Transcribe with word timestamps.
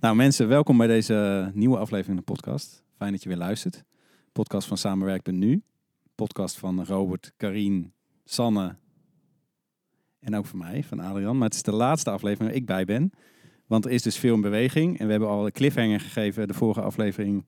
Nou 0.00 0.16
mensen, 0.16 0.48
welkom 0.48 0.76
bij 0.76 0.86
deze 0.86 1.50
nieuwe 1.54 1.76
aflevering 1.76 2.06
van 2.06 2.16
de 2.16 2.32
podcast. 2.32 2.82
Fijn 2.96 3.12
dat 3.12 3.22
je 3.22 3.28
weer 3.28 3.38
luistert. 3.38 3.84
Podcast 4.32 4.68
van 4.68 4.76
Samenwerk.nu. 4.76 5.62
Podcast 6.14 6.58
van 6.58 6.84
Robert, 6.84 7.32
Karien, 7.36 7.92
Sanne 8.24 8.76
en 10.20 10.36
ook 10.36 10.46
van 10.46 10.58
mij, 10.58 10.84
van 10.84 11.00
Adrian. 11.00 11.36
Maar 11.36 11.46
het 11.46 11.54
is 11.54 11.62
de 11.62 11.72
laatste 11.72 12.10
aflevering 12.10 12.50
waar 12.50 12.60
ik 12.60 12.66
bij 12.66 12.84
ben. 12.84 13.10
Want 13.66 13.84
er 13.84 13.90
is 13.90 14.02
dus 14.02 14.16
veel 14.16 14.34
in 14.34 14.40
beweging. 14.40 14.98
En 14.98 15.04
we 15.04 15.10
hebben 15.10 15.28
al 15.28 15.46
een 15.46 15.52
cliffhanger 15.52 16.00
gegeven, 16.00 16.48
de 16.48 16.54
vorige 16.54 16.80
aflevering. 16.80 17.46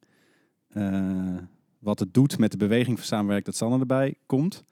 eh, 0.69 1.37
wat 1.79 1.99
het 1.99 2.15
doet 2.15 2.39
met 2.39 2.51
de 2.51 2.57
beweging 2.57 2.99
van 2.99 3.07
Samenwerk 3.07 3.45
dat 3.45 3.57
Sanne 3.57 3.79
erbij 3.79 4.15
komt. 4.27 4.65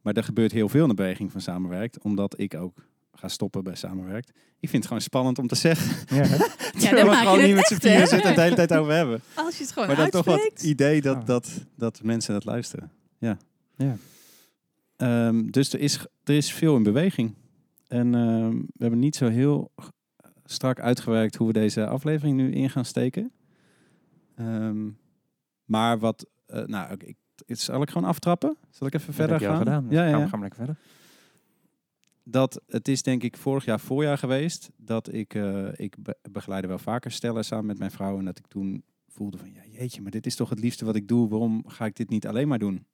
Maar 0.00 0.14
er 0.14 0.24
gebeurt 0.24 0.52
heel 0.52 0.68
veel 0.68 0.82
in 0.82 0.88
de 0.88 0.94
beweging 0.94 1.32
van 1.32 1.40
Samenwerkt. 1.40 2.02
Omdat 2.02 2.38
ik 2.38 2.54
ook 2.54 2.86
ga 3.14 3.28
stoppen 3.28 3.64
bij 3.64 3.74
Samenwerkt. 3.74 4.28
Ik 4.60 4.68
vind 4.68 4.72
het 4.72 4.86
gewoon 4.86 5.00
spannend 5.02 5.38
om 5.38 5.46
te 5.46 5.54
zeggen. 5.54 6.16
Ja? 6.16 6.22
Terwijl 6.26 6.94
dan 6.96 7.04
we 7.04 7.04
maak 7.10 7.18
gewoon 7.22 7.38
het 7.38 7.46
niet 7.46 7.54
met 7.56 7.66
z'n 7.66 7.86
hè? 7.88 7.98
zitten 7.98 8.20
en 8.20 8.26
het 8.26 8.34
de 8.36 8.42
hele 8.42 8.54
tijd 8.54 8.72
over 8.74 8.92
hebben. 8.92 9.20
Als 9.34 9.56
je 9.56 9.62
het 9.62 9.72
gewoon 9.72 9.88
Maar 9.88 9.96
dat 9.96 10.04
is 10.06 10.12
toch 10.12 10.28
uitspreekt. 10.28 10.62
idee 10.62 11.00
dat, 11.02 11.16
Oh. 11.16 11.26
dat, 11.26 11.50
dat 11.76 12.00
mensen 12.02 12.32
dat 12.34 12.44
luisteren. 12.44 12.90
Ja. 13.18 13.36
Ja. 13.76 13.96
Ehm, 14.96 15.46
dus 15.50 15.72
er 15.72 15.80
is, 15.80 15.98
er 16.24 16.34
is 16.34 16.52
veel 16.52 16.76
in 16.76 16.82
beweging. 16.82 17.34
En 17.88 18.14
ehm, 18.14 18.50
we 18.56 18.78
hebben 18.78 18.98
niet 18.98 19.16
zo 19.16 19.28
heel 19.28 19.70
strak 20.44 20.80
uitgewerkt 20.80 21.34
hoe 21.36 21.46
we 21.46 21.52
deze 21.52 21.86
aflevering 21.86 22.36
nu 22.36 22.52
in 22.52 22.70
gaan 22.70 22.84
steken. 22.84 23.32
Ehm, 24.36 24.88
maar 25.64 25.98
wat, 25.98 26.26
eh, 26.46 26.62
nou, 26.64 26.92
ik, 26.92 27.16
ik, 27.46 27.58
zal 27.60 27.82
ik 27.82 27.90
gewoon 27.90 28.08
aftrappen? 28.08 28.56
Zal 28.70 28.86
ik 28.86 28.94
even 28.94 29.06
Dat 29.06 29.14
verder 29.16 29.32
heb 29.32 29.40
je 29.40 29.48
al 29.48 29.54
gaan? 29.56 29.64
gedaan. 29.64 29.84
Dus 29.88 29.92
Ja, 29.98 30.02
gaan, 30.02 30.10
ja. 30.18 30.24
we, 30.24 30.28
gaan 30.28 30.38
we 30.40 30.44
lekker 30.44 30.64
verder. 30.64 30.76
Dat 32.24 32.62
het 32.66 32.88
is 32.88 33.02
denk 33.02 33.22
ik 33.22 33.36
vorig 33.36 33.64
jaar 33.64 33.80
voorjaar 33.80 34.18
geweest 34.18 34.70
dat 34.76 35.12
ik, 35.12 35.34
eh, 35.34 35.68
ik 35.76 35.96
be- 35.98 36.18
begeleide 36.30 36.66
wel 36.66 36.78
vaker 36.78 37.10
stellen 37.10 37.44
samen 37.44 37.66
met 37.66 37.78
mijn 37.78 37.90
vrouw 37.90 38.18
en 38.18 38.24
dat 38.24 38.38
ik 38.38 38.46
toen 38.46 38.82
voelde 39.08 39.38
van 39.38 39.52
ja 39.52 39.62
jeetje, 39.70 40.02
maar 40.02 40.10
dit 40.10 40.26
is 40.26 40.36
toch 40.36 40.50
het 40.50 40.60
liefste 40.60 40.84
wat 40.84 40.96
ik 40.96 41.08
doe, 41.08 41.28
waarom 41.28 41.64
ga 41.66 41.84
ik 41.86 41.96
dit 41.96 42.08
niet 42.08 42.26
alleen 42.26 42.48
maar 42.48 42.58
doen? 42.58 42.86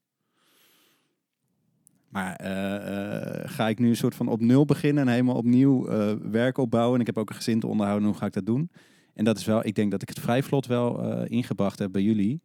Maar 2.09 2.37
eh, 2.37 3.43
eh, 3.43 3.51
ga 3.51 3.69
ik 3.69 3.79
nu 3.79 3.89
een 3.89 3.97
soort 3.97 4.15
van 4.15 4.29
op 4.29 4.41
nul 4.41 4.65
beginnen 4.65 5.07
en 5.07 5.11
helemaal 5.13 5.37
opnieuw 5.37 5.85
werk 6.31 6.59
opbouwen 6.59 6.95
en 6.95 7.01
ik 7.01 7.07
heb 7.07 7.19
ook 7.19 7.29
een 7.29 7.35
gezin 7.37 7.61
te 7.61 7.67
onderhouden, 7.67 8.09
hoe 8.09 8.17
ga 8.19 8.27
ik 8.27 8.33
dat 8.33 8.47
doen? 8.47 8.71
En 9.15 9.25
dat 9.25 9.39
is 9.39 9.45
wel, 9.45 9.67
ik 9.67 9.75
denk 9.75 9.91
dat 9.91 10.03
ik 10.03 10.09
het 10.09 10.21
vrij 10.21 10.43
vlot 10.43 10.67
wel 10.67 11.25
ingebracht 11.25 11.79
heb 11.79 11.93
bij 11.93 12.03
jullie. 12.03 12.41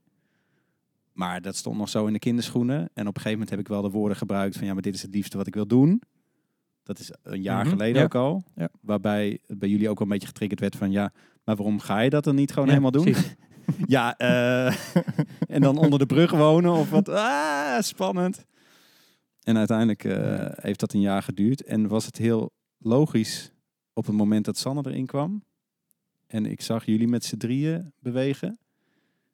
Maar 1.13 1.41
dat 1.41 1.55
stond 1.55 1.77
nog 1.77 1.89
zo 1.89 2.05
in 2.05 2.13
de 2.13 2.19
kinderschoenen. 2.19 2.79
En 2.79 3.07
op 3.07 3.15
een 3.15 3.21
gegeven 3.21 3.31
moment 3.31 3.49
heb 3.49 3.59
ik 3.59 3.67
wel 3.67 3.81
de 3.81 3.89
woorden 3.89 4.17
gebruikt 4.17 4.57
van 4.57 4.67
ja, 4.67 4.73
maar 4.73 4.81
dit 4.81 4.95
is 4.95 5.01
het 5.01 5.15
liefste 5.15 5.37
wat 5.37 5.47
ik 5.47 5.53
wil 5.53 5.67
doen. 5.67 6.01
Dat 6.85 6.99
is 6.99 7.11
een 7.23 7.41
jaar 7.41 7.61
Mhm, 7.61 7.69
geleden 7.69 7.97
ja. 7.97 8.03
ook 8.03 8.15
al. 8.15 8.43
Ja. 8.55 8.69
Waarbij 8.81 9.39
bij 9.47 9.69
jullie 9.69 9.89
ook 9.89 9.97
wel 9.99 10.07
een 10.07 10.13
beetje 10.13 10.27
getriggerd 10.27 10.59
werd 10.59 10.75
van 10.75 10.91
ja, 10.91 11.11
maar 11.43 11.55
waarom 11.55 11.79
ga 11.79 11.99
je 11.99 12.09
dat 12.09 12.23
dan 12.23 12.35
niet 12.35 12.51
gewoon 12.53 12.67
Ja, 12.67 12.73
helemaal 12.73 13.03
doen? 13.03 13.15
Ja, 13.87 14.17
eh, 14.17 14.75
en 15.55 15.61
dan 15.61 15.77
onder 15.77 15.99
de 15.99 16.05
brug 16.05 16.31
wonen 16.31 16.71
of 16.71 16.89
wat. 16.89 17.09
Ah, 17.09 17.79
spannend. 17.81 18.45
En 19.43 19.57
uiteindelijk 19.57 20.03
eh, 20.03 20.47
heeft 20.55 20.79
dat 20.79 20.93
een 20.93 21.01
jaar 21.01 21.23
geduurd. 21.23 21.63
En 21.63 21.87
was 21.87 22.05
het 22.05 22.17
heel 22.17 22.51
logisch 22.77 23.51
op 23.93 24.05
het 24.05 24.15
moment 24.15 24.45
dat 24.45 24.57
Sanne 24.57 24.81
erin 24.85 25.05
kwam. 25.05 25.43
En 26.27 26.45
ik 26.45 26.61
zag 26.61 26.85
jullie 26.85 27.07
met 27.07 27.23
z'n 27.25 27.37
drieën 27.37 27.93
bewegen. 27.99 28.57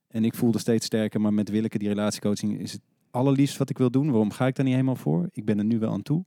En 0.08 0.26
ik 0.26 0.36
voelde 0.36 0.60
steeds 0.60 0.86
sterker, 0.86 1.22
maar 1.22 1.34
met 1.34 1.50
Willeke, 1.50 1.78
die 1.78 1.88
relatiecoaching, 1.88 2.60
is 2.60 2.72
het 2.72 2.82
allerliefst 3.12 3.58
wat 3.58 3.70
ik 3.70 3.78
wil 3.78 3.92
doen. 3.92 4.10
Waarom 4.10 4.32
ga 4.32 4.48
ik 4.48 4.56
daar 4.56 4.66
niet 4.66 4.74
helemaal 4.74 4.96
voor? 4.96 5.30
Ik 5.32 5.46
ben 5.46 5.58
er 5.58 5.66
nu 5.66 5.80
wel 5.80 5.92
aan 5.92 6.02
toe. 6.02 6.24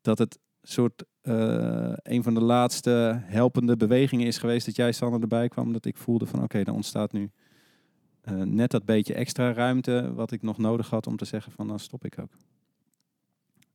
Dat 0.00 0.18
het 0.18 0.38
soort 0.62 1.04
eh, 1.20 1.92
een 2.02 2.22
van 2.22 2.34
de 2.34 2.42
laatste 2.42 3.20
helpende 3.24 3.76
bewegingen 3.76 4.26
is 4.26 4.38
geweest 4.38 4.66
dat 4.66 4.76
jij 4.76 4.92
Sanne 4.92 5.18
erbij 5.18 5.48
kwam. 5.48 5.72
Dat 5.72 5.84
ik 5.84 5.96
voelde 5.96 6.26
van 6.26 6.42
oké, 6.42 6.64
dan 6.64 6.74
ontstaat 6.74 7.12
nu 7.12 7.30
eh, 8.20 8.34
net 8.34 8.70
dat 8.70 8.84
beetje 8.84 9.14
extra 9.14 9.52
ruimte 9.52 10.12
wat 10.14 10.32
ik 10.32 10.42
nog 10.42 10.58
nodig 10.58 10.90
had 10.90 11.06
om 11.06 11.16
te 11.16 11.24
zeggen 11.24 11.52
van 11.52 11.68
dan 11.68 11.78
stop 11.78 12.04
ik 12.04 12.18
ook. 12.18 12.32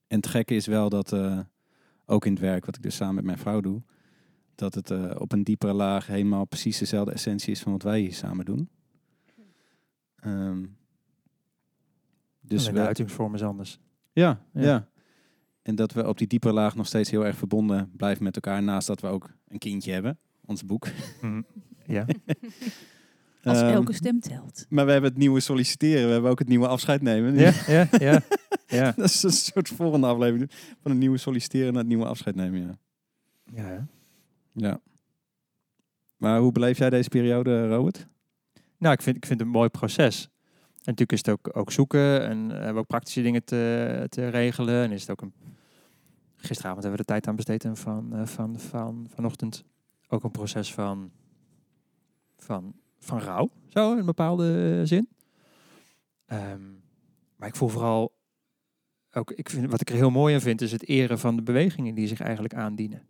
En 0.07 0.17
het 0.17 0.27
gekke 0.27 0.55
is 0.55 0.65
wel 0.65 0.89
dat 0.89 1.11
eh, 1.11 1.39
ook 2.05 2.25
in 2.25 2.31
het 2.31 2.41
werk 2.41 2.65
wat 2.65 2.75
ik 2.75 2.81
dus 2.81 2.95
samen 2.95 3.15
met 3.15 3.25
mijn 3.25 3.37
vrouw 3.37 3.61
doe, 3.61 3.81
dat 4.55 4.73
het 4.73 5.17
op 5.17 5.31
een 5.31 5.43
diepere 5.43 5.73
laag 5.73 6.07
helemaal 6.07 6.45
precies 6.45 6.77
dezelfde 6.77 7.11
essentie 7.11 7.51
is 7.51 7.61
van 7.61 7.71
wat 7.71 7.83
wij 7.83 7.99
hier 7.99 8.13
samen 8.13 8.45
doen. 8.45 8.69
Ehm, 10.15 10.61
dus 10.61 10.69
Dus 12.39 12.65
de 12.65 12.71
we, 12.71 12.79
uitingsvorm 12.79 13.33
is 13.33 13.43
anders. 13.43 13.79
ja, 14.13 14.41
ja, 14.53 14.61
Ja. 14.61 14.87
En 15.63 15.75
dat 15.75 15.91
we 15.93 16.07
op 16.07 16.17
die 16.17 16.27
diepere 16.27 16.53
laag 16.53 16.75
nog 16.75 16.87
steeds 16.87 17.09
heel 17.09 17.25
erg 17.25 17.37
verbonden 17.37 17.91
blijven 17.97 18.23
met 18.23 18.35
elkaar. 18.35 18.63
Naast 18.63 18.87
dat 18.87 19.01
we 19.01 19.07
ook 19.07 19.29
een 19.47 19.57
kindje 19.57 19.91
hebben, 19.91 20.17
ons 20.45 20.65
boek. 20.65 20.87
Mhm. 21.21 21.41
Ja. 21.85 22.05
Als 23.43 23.61
Ehm, 23.61 23.69
elke 23.73 23.93
stem 23.93 24.19
telt. 24.19 24.65
Maar 24.69 24.85
we 24.85 24.91
hebben 24.91 25.09
het 25.09 25.19
nieuwe 25.19 25.39
solliciteren. 25.39 26.05
We 26.05 26.11
hebben 26.11 26.31
ook 26.31 26.39
het 26.39 26.47
nieuwe 26.47 26.67
afscheid 26.67 27.01
nemen. 27.01 27.35
ja, 27.35 27.51
ja, 27.67 27.87
ja, 27.91 28.21
ja. 28.67 28.91
Dat 28.97 29.05
is 29.09 29.23
een 29.23 29.31
soort 29.31 29.67
volgende 29.67 30.07
aflevering. 30.07 30.51
Van 30.81 30.91
een 30.91 30.97
nieuwe 30.97 31.17
solliciteren 31.17 31.67
naar 31.73 31.81
het 31.81 31.87
nieuwe 31.87 32.05
afscheid 32.05 32.35
nemen. 32.35 32.61
Ja. 32.61 32.77
ja, 33.53 33.63
hè. 33.63 33.79
ja. 34.51 34.79
Maar 36.17 36.39
hoe 36.39 36.51
beleef 36.51 36.77
jij 36.77 36.89
deze 36.89 37.09
periode, 37.09 37.67
Robert? 37.67 38.07
Nou, 38.77 38.93
ik 38.93 39.01
vind, 39.01 39.15
ik 39.15 39.25
vind 39.25 39.39
het 39.39 39.47
een 39.47 39.53
mooi 39.53 39.69
proces. 39.69 40.29
En 40.83 40.89
natuurlijk 40.89 41.11
is 41.11 41.17
het 41.17 41.29
ook, 41.29 41.57
ook 41.57 41.71
zoeken 41.71 42.27
en 42.27 42.51
eh, 42.51 42.55
hebben 42.55 42.73
we 42.73 42.79
ook 42.79 42.87
praktische 42.87 43.21
dingen 43.21 43.43
te, 43.43 44.05
te 44.09 44.27
regelen. 44.27 44.83
En 44.83 44.91
is 44.91 45.01
het 45.01 45.11
ook 45.11 45.21
een... 45.21 45.33
Gisteravond 46.35 46.83
hebben 46.83 46.99
we 46.99 47.05
de 47.05 47.11
tijd 47.13 47.27
aan 47.27 47.35
besteed 47.35 47.65
en 47.65 47.77
van, 47.77 48.13
eh, 48.13 48.25
van, 48.25 48.59
van 48.59 49.07
vanochtend 49.09 49.63
ook 50.07 50.23
een 50.23 50.31
proces 50.31 50.73
van, 50.73 51.11
van, 52.37 52.73
van 52.99 53.19
rouw, 53.19 53.49
zo 53.67 53.91
in 53.91 53.97
een 53.97 54.05
bepaalde 54.05 54.77
eh, 54.79 54.87
zin. 54.87 55.09
Ehm, 56.25 56.61
maar 57.35 57.47
ik 57.47 57.55
voel 57.55 57.69
vooral 57.69 58.13
ook, 59.13 59.31
ik 59.31 59.49
vind, 59.49 59.71
wat 59.71 59.81
ik 59.81 59.89
er 59.89 59.95
heel 59.95 60.11
mooi 60.11 60.33
aan 60.33 60.41
vind, 60.41 60.61
is 60.61 60.71
het 60.71 60.87
eren 60.87 61.19
van 61.19 61.35
de 61.35 61.41
bewegingen 61.41 61.95
die 61.95 62.07
zich 62.07 62.19
eigenlijk 62.19 62.53
aandienen. 62.53 63.01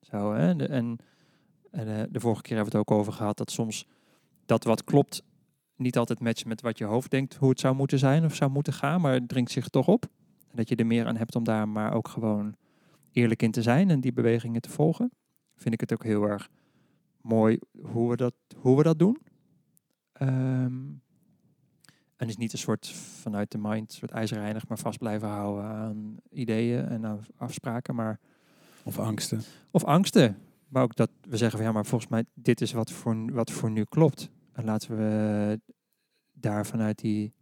Zo, 0.00 0.32
hè? 0.32 0.66
En 0.66 0.98
en 1.76 2.12
de 2.12 2.20
vorige 2.20 2.42
keer 2.42 2.56
hebben 2.56 2.72
we 2.72 2.78
het 2.78 2.88
ook 2.88 2.98
over 2.98 3.12
gehad 3.12 3.36
dat 3.36 3.50
soms 3.50 3.86
dat 4.46 4.64
wat 4.64 4.84
klopt 4.84 5.22
niet 5.76 5.98
altijd 5.98 6.20
matcht 6.20 6.44
met 6.44 6.60
wat 6.60 6.78
je 6.78 6.84
hoofd 6.84 7.10
denkt 7.10 7.34
hoe 7.34 7.48
het 7.48 7.60
zou 7.60 7.74
moeten 7.74 7.98
zijn 7.98 8.24
of 8.24 8.34
zou 8.34 8.50
moeten 8.50 8.72
gaan, 8.72 9.00
maar 9.00 9.12
het 9.12 9.28
dringt 9.28 9.50
zich 9.50 9.68
toch 9.68 9.88
op. 9.88 10.04
En 10.50 10.56
dat 10.56 10.68
je 10.68 10.76
er 10.76 10.86
meer 10.86 11.06
aan 11.06 11.16
hebt 11.16 11.36
om 11.36 11.44
daar 11.44 11.68
maar 11.68 11.92
ook 11.92 12.08
gewoon 12.08 12.54
eerlijk 13.12 13.42
in 13.42 13.50
te 13.50 13.62
zijn 13.62 13.90
en 13.90 14.00
die 14.00 14.12
bewegingen 14.12 14.60
te 14.60 14.70
volgen. 14.70 15.10
Vind 15.56 15.74
ik 15.74 15.80
het 15.80 15.92
ook 15.92 16.04
heel 16.04 16.22
erg 16.22 16.48
mooi 17.20 17.58
hoe 17.82 18.10
we 18.10 18.16
dat, 18.16 18.34
hoe 18.56 18.76
we 18.76 18.82
dat 18.82 18.98
doen. 18.98 19.18
Ehm, 20.12 20.84
en 22.16 22.28
is 22.28 22.36
niet 22.36 22.52
een 22.52 22.58
soort 22.58 22.88
vanuit 23.20 23.50
de 23.50 23.58
mind, 23.58 23.90
een 23.90 23.96
soort 23.96 24.10
ijzerreinig, 24.10 24.68
maar 24.68 24.78
vast 24.78 24.98
blijven 24.98 25.28
houden 25.28 25.64
aan 25.64 26.16
ideeën 26.30 26.88
en 26.88 27.06
aan 27.06 27.20
afspraken, 27.36 27.94
maar 27.94 28.18
Of 28.84 28.98
angsten? 28.98 29.42
of 29.70 29.84
angsten. 29.84 30.38
Maar 30.68 30.82
ook 30.82 30.96
dat 30.96 31.10
we 31.22 31.36
zeggen 31.36 31.58
van 31.58 31.66
ja, 31.66 31.72
maar 31.72 31.86
volgens 31.86 32.10
mij 32.10 32.24
dit 32.34 32.60
is 32.60 32.72
wat 32.72 32.90
voor, 32.90 33.32
wat 33.32 33.50
voor 33.50 33.70
nu 33.70 33.84
klopt. 33.84 34.30
En 34.56 34.64
laten 34.64 34.96
we 34.96 35.60
daar 36.32 36.66
vanuit 36.66 36.98
die 36.98 37.34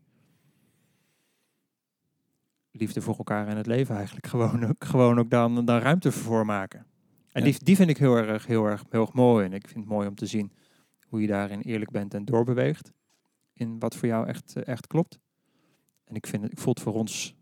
liefde 2.71 3.01
voor 3.01 3.17
elkaar 3.17 3.49
en 3.49 3.57
het 3.57 3.67
leven 3.67 3.97
eigenlijk 3.97 4.27
gewoon 4.35 4.65
ook, 4.65 4.85
gewoon 4.85 5.19
ook 5.19 5.31
dan, 5.31 5.65
dan 5.65 5.79
ruimte 5.79 6.13
voor 6.13 6.47
maken. 6.47 6.87
En 7.31 7.45
Ja. 7.45 7.51
die, 7.51 7.65
die 7.65 7.77
vind 7.77 7.91
ik 7.91 7.99
heel 7.99 8.17
erg, 8.17 8.47
heel, 8.47 8.67
erg, 8.67 8.85
heel 8.91 9.01
erg 9.01 9.13
mooi. 9.13 9.45
En 9.45 9.53
ik 9.53 9.69
vind 9.69 9.81
het 9.81 9.89
mooi 9.89 10.09
om 10.09 10.15
te 10.15 10.27
zien 10.27 10.53
hoe 11.09 11.21
je 11.21 11.27
daarin 11.27 11.61
eerlijk 11.61 11.91
bent 11.91 12.15
en 12.15 12.25
doorbeweegt. 12.25 12.93
In 13.53 13.79
wat 13.79 13.97
voor 13.97 14.09
jou 14.09 14.27
echt, 14.27 14.57
eh, 14.57 14.67
echt 14.67 14.87
klopt. 14.87 15.19
En 16.05 16.15
ik, 16.15 16.27
vind 16.27 16.43
het, 16.43 16.53
ik 16.53 16.59
voel 16.59 16.73
het 16.75 16.83
voor 16.83 16.95
ons 16.95 17.35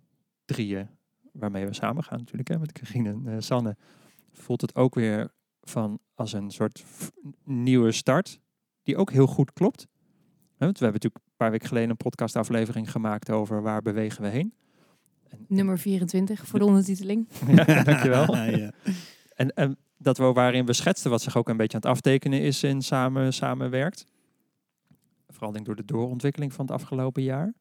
drieën, 0.45 0.89
waarmee 1.33 1.67
we 1.67 1.75
samen 1.75 2.05
gaan 2.05 2.19
natuurlijk, 2.19 2.49
hè, 2.49 2.59
met 2.59 2.73
Karine 2.73 3.11
en 3.11 3.29
eh, 3.29 3.37
Sanne, 3.39 3.77
voelt 4.33 4.61
het 4.61 4.75
ook 4.75 4.95
weer 4.95 5.33
van 5.63 5.99
als 6.15 6.33
een 6.33 6.51
soort 6.51 6.85
nieuwe 7.45 7.93
start, 7.93 8.41
die 8.83 8.97
ook 8.97 9.11
heel 9.11 9.27
goed 9.27 9.53
klopt. 9.53 9.87
Hè, 10.57 10.67
Want 10.67 10.79
we 10.79 10.85
hebben 10.85 11.03
natuurlijk 11.03 11.25
een 11.25 11.37
paar 11.37 11.51
weken 11.51 11.69
geleden 11.69 11.91
een 11.91 11.97
podcastaflevering 11.97 12.91
gemaakt 12.91 13.31
over 13.31 13.63
waar 13.63 13.83
bewegen 13.83 14.23
we 14.23 14.29
heen. 14.29 14.55
En, 15.29 15.45
Nummer 15.49 15.79
24 15.79 16.47
voor 16.47 16.59
de 16.59 16.65
ondertiteling. 16.65 17.29
ja, 17.67 17.83
dankjewel. 17.83 18.37
ja. 18.37 18.73
En, 19.35 19.55
en 19.55 19.77
dat 19.99 20.19
we 20.19 20.25
waarin 20.33 20.67
we 20.67 20.73
schetsten 20.73 21.11
wat 21.11 21.23
zich 21.23 21.37
ook 21.37 21.49
een 21.49 21.57
beetje 21.57 21.77
aan 21.77 21.83
het 21.83 21.91
aftekenen 21.91 22.41
is 22.41 22.63
in 22.63 22.83
samen, 22.83 23.33
samenwerkt. 23.33 24.05
Vooral 25.29 25.53
denk 25.53 25.69
ik 25.69 25.75
door 25.75 25.87
de 25.87 25.93
doorontwikkeling 25.93 26.53
van 26.53 26.65
het 26.67 26.75
afgelopen 26.75 27.23
jaar. 27.23 27.55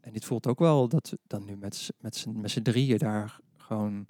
En 0.00 0.12
dit 0.12 0.24
voelt 0.24 0.46
ook 0.46 0.58
wel 0.58 0.88
dat 0.88 1.10
we 1.10 1.18
dan 1.26 1.44
nu 1.44 1.56
met, 1.56 1.74
z'n- 1.76 1.92
met, 1.98 2.16
z'n- 2.16 2.40
met 2.40 2.50
z'n 2.50 2.62
drieën 2.62 2.98
daar 2.98 3.38
gewoon... 3.56 4.06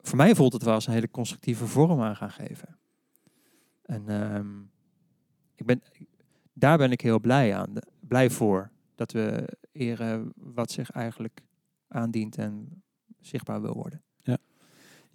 Voor 0.00 0.16
mij 0.16 0.34
voelt 0.34 0.52
het 0.52 0.62
wel 0.62 0.74
als 0.74 0.86
een 0.86 0.92
hele 0.92 1.10
constructieve 1.10 1.66
vorm 1.66 2.00
aan 2.00 2.16
gaan 2.16 2.30
geven. 2.30 2.78
En 3.82 4.08
ehm, 4.08 4.46
ik 5.56 5.66
ben, 5.66 5.82
daar 6.52 6.78
ben 6.78 6.90
ik 6.92 7.00
heel 7.00 7.20
blij 7.20 7.54
aan. 7.54 7.72
blij 8.00 8.30
voor. 8.30 8.70
Dat 8.94 9.12
we 9.12 9.48
eren 9.72 10.32
wat 10.36 10.70
zich 10.70 10.90
eigenlijk 10.90 11.40
aandient 11.88 12.36
en 12.38 12.82
zichtbaar 13.20 13.60
wil 13.62 13.74
worden. 13.74 14.04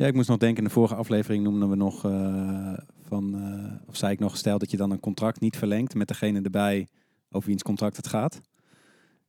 Ja, 0.01 0.07
ik 0.07 0.13
moest 0.13 0.29
nog 0.29 0.37
denken, 0.37 0.57
in 0.57 0.63
de 0.63 0.73
vorige 0.73 0.95
aflevering 0.95 1.43
noemden 1.43 1.69
we 1.69 1.75
nog 1.75 2.05
eh, 2.05 2.73
van, 3.07 3.35
eh, 3.35 3.87
of 3.87 3.95
zei 3.95 4.11
ik 4.11 4.19
nog, 4.19 4.37
stel 4.37 4.57
dat 4.57 4.71
je 4.71 4.77
dan 4.77 4.91
een 4.91 4.99
contract 4.99 5.39
niet 5.39 5.57
verlengt 5.57 5.95
met 5.95 6.07
degene 6.07 6.41
erbij 6.41 6.87
over 7.29 7.47
wiens 7.47 7.63
contract 7.63 7.97
het 7.97 8.07
gaat. 8.07 8.41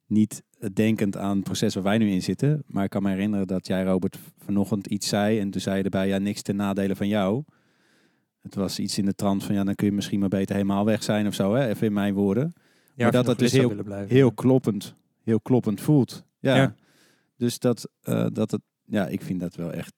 Niet 0.06 0.42
eh, 0.58 0.68
denkend 0.72 1.16
aan 1.16 1.36
het 1.36 1.44
proces 1.44 1.74
waar 1.74 1.82
wij 1.82 1.98
nu 1.98 2.10
in 2.10 2.22
zitten. 2.22 2.62
Maar 2.66 2.84
ik 2.84 2.90
kan 2.90 3.02
me 3.02 3.10
herinneren 3.10 3.46
dat 3.46 3.66
jij, 3.66 3.84
Robert, 3.84 4.18
vanochtend 4.38 4.86
iets 4.86 5.08
zei. 5.08 5.38
En 5.38 5.50
toen 5.50 5.60
zei 5.60 5.76
je 5.76 5.82
erbij, 5.82 6.08
ja, 6.08 6.18
niks 6.18 6.42
ten 6.42 6.56
nadele 6.56 6.96
van 6.96 7.08
jou. 7.08 7.44
Het 8.42 8.54
was 8.54 8.78
iets 8.78 8.98
in 8.98 9.04
de 9.04 9.14
trant 9.14 9.44
van, 9.44 9.54
ja, 9.54 9.64
dan 9.64 9.74
kun 9.74 9.86
je 9.86 9.92
misschien 9.92 10.20
maar 10.20 10.28
beter 10.28 10.54
helemaal 10.54 10.84
weg 10.84 11.02
zijn 11.02 11.26
of 11.26 11.34
zo. 11.34 11.54
Hè? 11.54 11.66
Even 11.68 11.86
in 11.86 11.92
mijn 11.92 12.14
woorden. 12.14 12.52
Ja, 12.94 13.04
dat 13.04 13.12
je 13.12 13.18
nog 13.18 13.26
het 13.26 13.38
dus 13.38 13.52
heel- 13.52 13.82
blijven. 13.82 14.14
Heel 14.14 14.32
kloppend, 14.32 14.94
heel 15.22 15.40
kloppend 15.40 15.80
voelt. 15.80 16.24
Ja. 16.38 16.56
Ja. 16.56 16.74
Dus 17.36 17.58
dat, 17.58 17.88
eh, 18.00 18.26
dat 18.32 18.50
het, 18.50 18.60
ja, 18.84 19.06
ik 19.06 19.22
vind 19.22 19.40
dat 19.40 19.54
wel 19.54 19.72
echt 19.72 19.94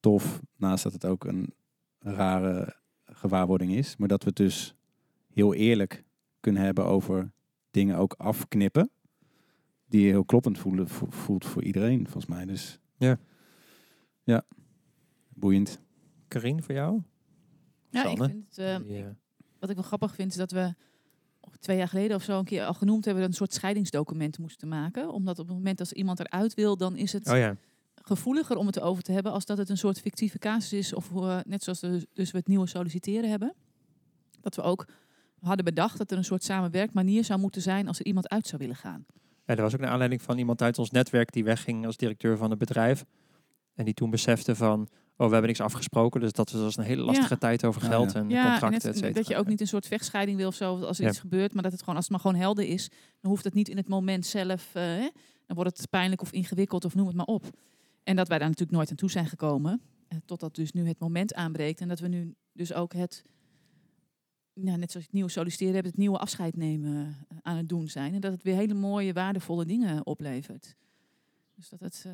tof. 0.00 0.40
Naast 0.56 0.82
dat 0.82 0.92
het 0.92 1.04
ook 1.04 1.24
een 1.24 1.54
rare 1.98 2.76
gewaarwording 3.04 3.72
is. 3.72 3.96
Maar 3.96 4.08
dat 4.08 4.22
we 4.22 4.28
het 4.28 4.36
dus 4.36 4.74
heel 5.32 5.54
eerlijk 5.54 6.04
kunnen 6.40 6.62
hebben 6.62 6.86
over 6.86 7.32
dingen 7.70 7.96
ook 7.96 8.14
afknippen. 8.18 8.90
Die 9.86 10.08
heel 10.08 10.24
kloppend 10.24 10.58
voelen, 10.58 10.88
vo- 10.88 11.06
voelt 11.10 11.44
voor 11.46 11.62
iedereen, 11.62 12.02
volgens 12.02 12.26
mij. 12.26 12.44
Dus 12.44 12.78
Ja. 12.96 13.18
Ja. 14.24 14.42
Boeiend. 15.28 15.80
Carien, 16.28 16.62
voor 16.62 16.74
jou? 16.74 17.02
Ja, 17.92 18.04
ik 18.04 18.16
vind 18.16 18.44
het, 18.48 18.58
eh, 18.58 18.74
eh, 18.74 19.06
wat 19.58 19.70
ik 19.70 19.76
wel 19.76 19.84
grappig 19.84 20.14
vind, 20.14 20.30
is 20.30 20.36
dat 20.36 20.50
we 20.50 20.74
twee 21.60 21.76
jaar 21.76 21.88
geleden 21.88 22.16
of 22.16 22.22
zo 22.22 22.38
een 22.38 22.44
keer 22.44 22.64
al 22.64 22.74
genoemd 22.74 23.04
hebben 23.04 23.22
dat 23.22 23.32
we 23.32 23.40
een 23.40 23.46
soort 23.46 23.58
scheidingsdocument 23.58 24.38
moesten 24.38 24.68
maken. 24.68 25.12
Omdat 25.12 25.38
op 25.38 25.46
het 25.46 25.56
moment 25.56 25.80
als 25.80 25.92
iemand 25.92 26.20
eruit 26.20 26.54
wil, 26.54 26.76
dan 26.76 26.96
is 26.96 27.12
het 27.12 27.28
oh 27.28 27.36
ja, 27.36 27.56
gevoeliger 27.94 28.56
om 28.56 28.66
het 28.66 28.80
over 28.80 29.02
te 29.02 29.12
hebben 29.12 29.32
als 29.32 29.44
dat 29.44 29.58
het 29.58 29.68
een 29.68 29.78
soort 29.78 30.00
fictieve 30.00 30.38
casus 30.38 30.72
is. 30.72 30.94
Of 30.94 31.10
eh, 31.14 31.38
net 31.46 31.62
zoals 31.62 31.80
we, 31.80 32.06
dus 32.12 32.30
we 32.30 32.38
het 32.38 32.46
nieuwe 32.46 32.66
solliciteren 32.66 33.30
hebben. 33.30 33.54
Dat 34.40 34.54
we 34.54 34.62
ook 34.62 34.86
hadden 35.40 35.64
bedacht 35.64 35.98
dat 35.98 36.10
er 36.10 36.16
een 36.16 36.24
soort 36.24 36.44
samenwerkmanier 36.44 37.24
zou 37.24 37.40
moeten 37.40 37.62
zijn 37.62 37.88
als 37.88 37.98
er 37.98 38.06
iemand 38.06 38.28
uit 38.28 38.46
zou 38.46 38.60
willen 38.60 38.76
gaan. 38.76 39.06
Ja, 39.46 39.56
er 39.56 39.62
was 39.62 39.74
ook 39.74 39.80
een 39.80 39.88
aanleiding 39.88 40.22
van 40.22 40.38
iemand 40.38 40.62
uit 40.62 40.78
ons 40.78 40.90
netwerk 40.90 41.32
die 41.32 41.44
wegging 41.44 41.86
als 41.86 41.96
directeur 41.96 42.36
van 42.36 42.50
het 42.50 42.58
bedrijf. 42.58 43.04
En 43.74 43.84
die 43.84 43.94
toen 43.94 44.10
besefte 44.10 44.54
van, 44.54 44.88
oh, 45.16 45.26
we 45.26 45.32
hebben 45.32 45.46
niks 45.46 45.60
afgesproken. 45.60 46.20
Dus 46.20 46.32
dat 46.32 46.50
was 46.50 46.76
een 46.76 46.84
hele 46.84 47.02
lastige 47.02 47.28
Ja. 47.32 47.36
tijd 47.36 47.64
over 47.64 47.80
geld 47.82 48.12
ja. 48.12 48.20
en 48.20 48.28
Ja, 48.30 48.44
en 48.44 48.50
contracten, 48.50 48.70
net- 48.72 48.84
et 48.84 48.94
cetera. 48.96 49.12
dat 49.12 49.26
je 49.28 49.36
ook 49.36 49.46
niet 49.46 49.60
een 49.60 49.66
soort 49.66 49.86
vechtscheiding 49.86 50.36
wil 50.36 50.48
of 50.48 50.54
zo 50.54 50.80
als 50.80 50.98
er 50.98 51.04
Ja. 51.04 51.10
iets 51.10 51.18
gebeurt, 51.20 51.54
maar 51.54 51.62
dat 51.62 51.72
het 51.72 51.80
gewoon 51.80 51.96
als 51.96 52.04
het 52.04 52.12
maar 52.12 52.22
gewoon 52.22 52.40
helder 52.40 52.64
is, 52.64 52.88
dan 53.20 53.30
hoeft 53.30 53.44
het 53.44 53.54
niet 53.54 53.68
in 53.68 53.76
het 53.76 53.88
moment 53.88 54.26
zelf, 54.26 54.70
eh, 54.74 54.82
hè, 54.82 55.08
dan 55.46 55.56
wordt 55.56 55.76
het 55.76 55.90
pijnlijk 55.90 56.20
of 56.22 56.32
ingewikkeld 56.32 56.84
of 56.84 56.94
noem 56.94 57.06
het 57.06 57.16
maar 57.16 57.26
op. 57.26 57.44
En 58.04 58.16
dat 58.16 58.28
wij 58.28 58.38
daar 58.38 58.48
natuurlijk 58.48 58.76
nooit 58.76 58.90
aan 58.90 58.96
toe 58.96 59.10
zijn 59.10 59.26
gekomen, 59.26 59.80
eh, 60.08 60.18
totdat 60.24 60.54
dus 60.54 60.72
nu 60.72 60.86
het 60.88 60.98
moment 60.98 61.34
aanbreekt 61.34 61.80
en 61.80 61.88
dat 61.88 62.00
we 62.00 62.08
nu 62.08 62.34
dus 62.52 62.72
ook 62.72 62.92
het, 62.92 63.22
ja, 64.54 64.76
net 64.76 64.90
zoals 64.90 65.06
het 65.06 65.14
nieuwe 65.14 65.30
solliciteren 65.30 65.72
hebben, 65.74 65.90
het 65.90 66.00
nieuwe 66.00 66.18
afscheid 66.18 66.56
nemen 66.56 67.16
eh, 67.28 67.36
aan 67.42 67.56
het 67.56 67.68
doen 67.68 67.88
zijn 67.88 68.14
en 68.14 68.20
dat 68.20 68.32
het 68.32 68.42
weer 68.42 68.54
hele 68.54 68.74
mooie, 68.74 69.12
waardevolle 69.12 69.64
dingen 69.64 70.06
oplevert. 70.06 70.74
Dus 71.56 71.68
dat 71.68 71.80
het 71.80 72.02
eh, 72.06 72.12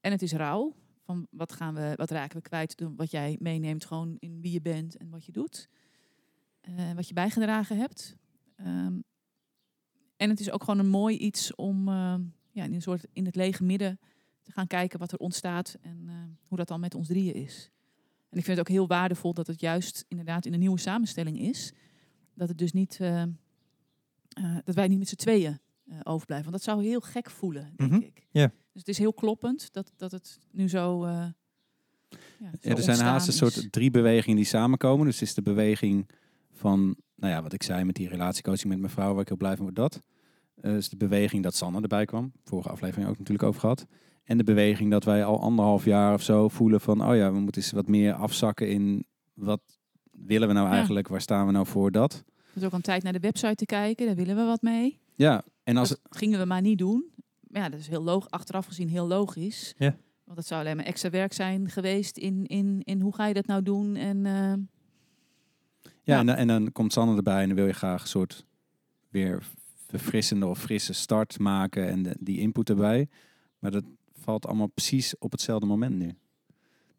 en 0.00 0.10
het 0.12 0.22
is 0.22 0.32
rauw 0.32 0.74
van 1.06 1.26
wat 1.30 1.52
gaan 1.52 1.74
we, 1.74 1.92
wat 1.96 2.10
raken 2.10 2.36
we 2.36 2.42
kwijt, 2.42 2.74
wat 2.96 3.10
jij 3.10 3.36
meeneemt 3.40 3.84
gewoon 3.84 4.16
in 4.18 4.40
wie 4.40 4.52
je 4.52 4.60
bent 4.60 4.96
en 4.96 5.10
wat 5.10 5.24
je 5.24 5.32
doet, 5.32 5.68
eh, 6.60 6.92
wat 6.92 7.08
je 7.08 7.14
bijgedragen 7.14 7.78
hebt. 7.78 8.16
Ehm, 8.56 9.00
en 10.16 10.30
het 10.30 10.40
is 10.40 10.50
ook 10.50 10.64
gewoon 10.64 10.78
een 10.80 10.88
mooi 10.90 11.16
iets 11.16 11.54
om 11.54 11.88
ehm, 11.88 12.22
ja, 12.50 12.64
in 12.64 12.72
een 12.74 12.82
soort 12.82 13.06
in 13.12 13.24
het 13.26 13.34
lege 13.36 13.64
midden 13.64 13.98
te 14.42 14.52
gaan 14.52 14.66
kijken 14.66 14.98
wat 14.98 15.12
er 15.12 15.18
ontstaat 15.18 15.76
en 15.80 16.04
eh, 16.08 16.14
hoe 16.48 16.58
dat 16.58 16.68
dan 16.68 16.80
met 16.80 16.94
ons 16.94 17.06
drieën 17.08 17.34
is. 17.34 17.70
En 18.30 18.38
ik 18.38 18.44
vind 18.44 18.58
het 18.58 18.68
ook 18.68 18.74
heel 18.74 18.86
waardevol 18.86 19.34
dat 19.34 19.46
het 19.46 19.60
juist 19.60 20.04
inderdaad 20.08 20.46
in 20.46 20.52
een 20.52 20.58
nieuwe 20.58 20.78
samenstelling 20.78 21.38
is. 21.40 21.72
Dat 22.34 22.48
het 22.48 22.58
dus 22.58 22.72
niet, 22.72 23.00
eh, 23.00 23.22
eh, 23.22 23.28
dat 24.64 24.74
wij 24.74 24.88
niet 24.88 24.98
met 24.98 25.08
z'n 25.08 25.14
tweeën 25.16 25.58
eh, 25.86 26.00
overblijven. 26.02 26.50
Want 26.50 26.64
dat 26.64 26.74
zou 26.74 26.84
heel 26.86 27.00
gek 27.00 27.30
voelen, 27.30 27.72
denk 27.76 27.90
Mhm. 27.90 28.00
ik. 28.00 28.26
Ja. 28.30 28.52
Dus 28.76 28.84
het 28.86 28.94
is 28.94 28.98
heel 28.98 29.12
kloppend 29.14 29.72
dat, 29.72 29.92
dat 29.96 30.10
het 30.10 30.38
nu 30.50 30.68
zo. 30.68 31.04
eh, 31.04 31.10
ja, 31.10 31.28
zo 32.38 32.58
Ja, 32.60 32.74
er 32.76 32.82
zijn 32.82 32.98
haast 32.98 33.26
een 33.26 33.32
soort 33.32 33.72
drie 33.72 33.90
bewegingen 33.90 34.36
die 34.36 34.44
samenkomen. 34.46 35.06
Dus 35.06 35.20
het 35.20 35.28
is 35.28 35.34
de 35.34 35.42
beweging 35.42 36.08
van, 36.52 36.96
nou 37.14 37.32
ja, 37.32 37.42
wat 37.42 37.52
ik 37.52 37.62
zei 37.62 37.84
met 37.84 37.94
die 37.94 38.08
relatiecoaching 38.08 38.68
met 38.68 38.78
mijn 38.78 38.92
vrouw, 38.92 39.12
waar 39.12 39.20
ik 39.22 39.28
heel 39.28 39.36
blij 39.36 39.54
van 39.56 39.64
word, 39.64 39.76
dat. 39.76 40.02
Eh 40.60 40.76
is 40.76 40.88
de 40.88 40.96
beweging 40.96 41.42
dat 41.42 41.54
Sanne 41.54 41.80
erbij 41.80 42.04
kwam. 42.04 42.32
Vorige 42.44 42.68
aflevering 42.68 43.08
ook 43.08 43.18
natuurlijk 43.18 43.48
over 43.48 43.60
gehad. 43.60 43.86
En 44.24 44.38
de 44.38 44.44
beweging 44.44 44.90
dat 44.90 45.04
wij 45.04 45.24
al 45.24 45.40
anderhalf 45.40 45.84
jaar 45.84 46.14
of 46.14 46.22
zo 46.22 46.48
voelen 46.48 46.80
van, 46.80 47.08
oh 47.08 47.16
ja, 47.16 47.32
we 47.32 47.38
moeten 47.40 47.62
eens 47.62 47.72
wat 47.72 47.88
meer 47.88 48.12
afzakken 48.12 48.68
in 48.68 49.06
wat 49.34 49.60
willen 50.10 50.48
we 50.48 50.54
nou 50.54 50.66
Ja. 50.66 50.72
eigenlijk, 50.72 51.08
waar 51.08 51.20
staan 51.20 51.46
we 51.46 51.52
nou 51.52 51.66
voor 51.66 51.90
dat. 51.92 52.24
Is 52.54 52.62
ook 52.64 52.72
aan 52.72 52.80
tijd 52.80 53.02
naar 53.02 53.12
de 53.12 53.20
website 53.20 53.54
te 53.54 53.64
kijken, 53.66 54.06
daar 54.06 54.14
willen 54.16 54.36
we 54.36 54.42
wat 54.44 54.62
mee. 54.62 54.98
Ja, 55.14 55.42
en 55.62 55.76
als 55.76 55.88
dat 55.88 56.00
gingen 56.10 56.38
we 56.38 56.44
maar 56.44 56.60
niet 56.62 56.78
doen. 56.78 57.14
Maar 57.56 57.64
ja, 57.64 57.70
dat 57.70 57.80
is 57.80 57.88
heel 57.88 58.02
logisch, 58.02 58.30
achteraf 58.30 58.66
gezien 58.66 58.88
heel 58.88 59.06
logisch. 59.06 59.74
Ja. 59.78 59.96
Want 60.24 60.38
het 60.38 60.46
zou 60.46 60.60
alleen 60.60 60.76
maar 60.76 60.84
extra 60.84 61.10
werk 61.10 61.32
zijn 61.32 61.68
geweest 61.70 62.16
in, 62.16 62.46
in, 62.46 62.80
in 62.84 63.00
hoe 63.00 63.14
ga 63.14 63.26
je 63.26 63.34
dat 63.34 63.46
nou 63.46 63.62
doen. 63.62 63.96
En 63.96 64.26
eh, 64.26 64.32
Ja, 64.32 65.90
Ja. 66.02 66.18
En, 66.18 66.26
dan- 66.26 66.36
en 66.36 66.46
dan 66.46 66.72
komt 66.72 66.92
Sanne 66.92 67.16
erbij 67.16 67.40
en 67.42 67.46
dan 67.46 67.56
wil 67.56 67.66
je 67.66 67.72
graag 67.72 68.02
een 68.02 68.08
soort 68.08 68.46
weer 69.08 69.46
verfrissende 69.86 70.46
of 70.46 70.58
frisse 70.58 70.92
start 70.92 71.38
maken 71.38 71.88
en 71.88 72.02
de- 72.02 72.16
die 72.20 72.38
input 72.38 72.68
erbij. 72.68 73.08
Maar 73.58 73.70
dat 73.70 73.84
valt 74.12 74.46
allemaal 74.46 74.66
precies 74.66 75.18
op 75.18 75.32
hetzelfde 75.32 75.66
moment 75.66 75.96
nu. 75.96 76.14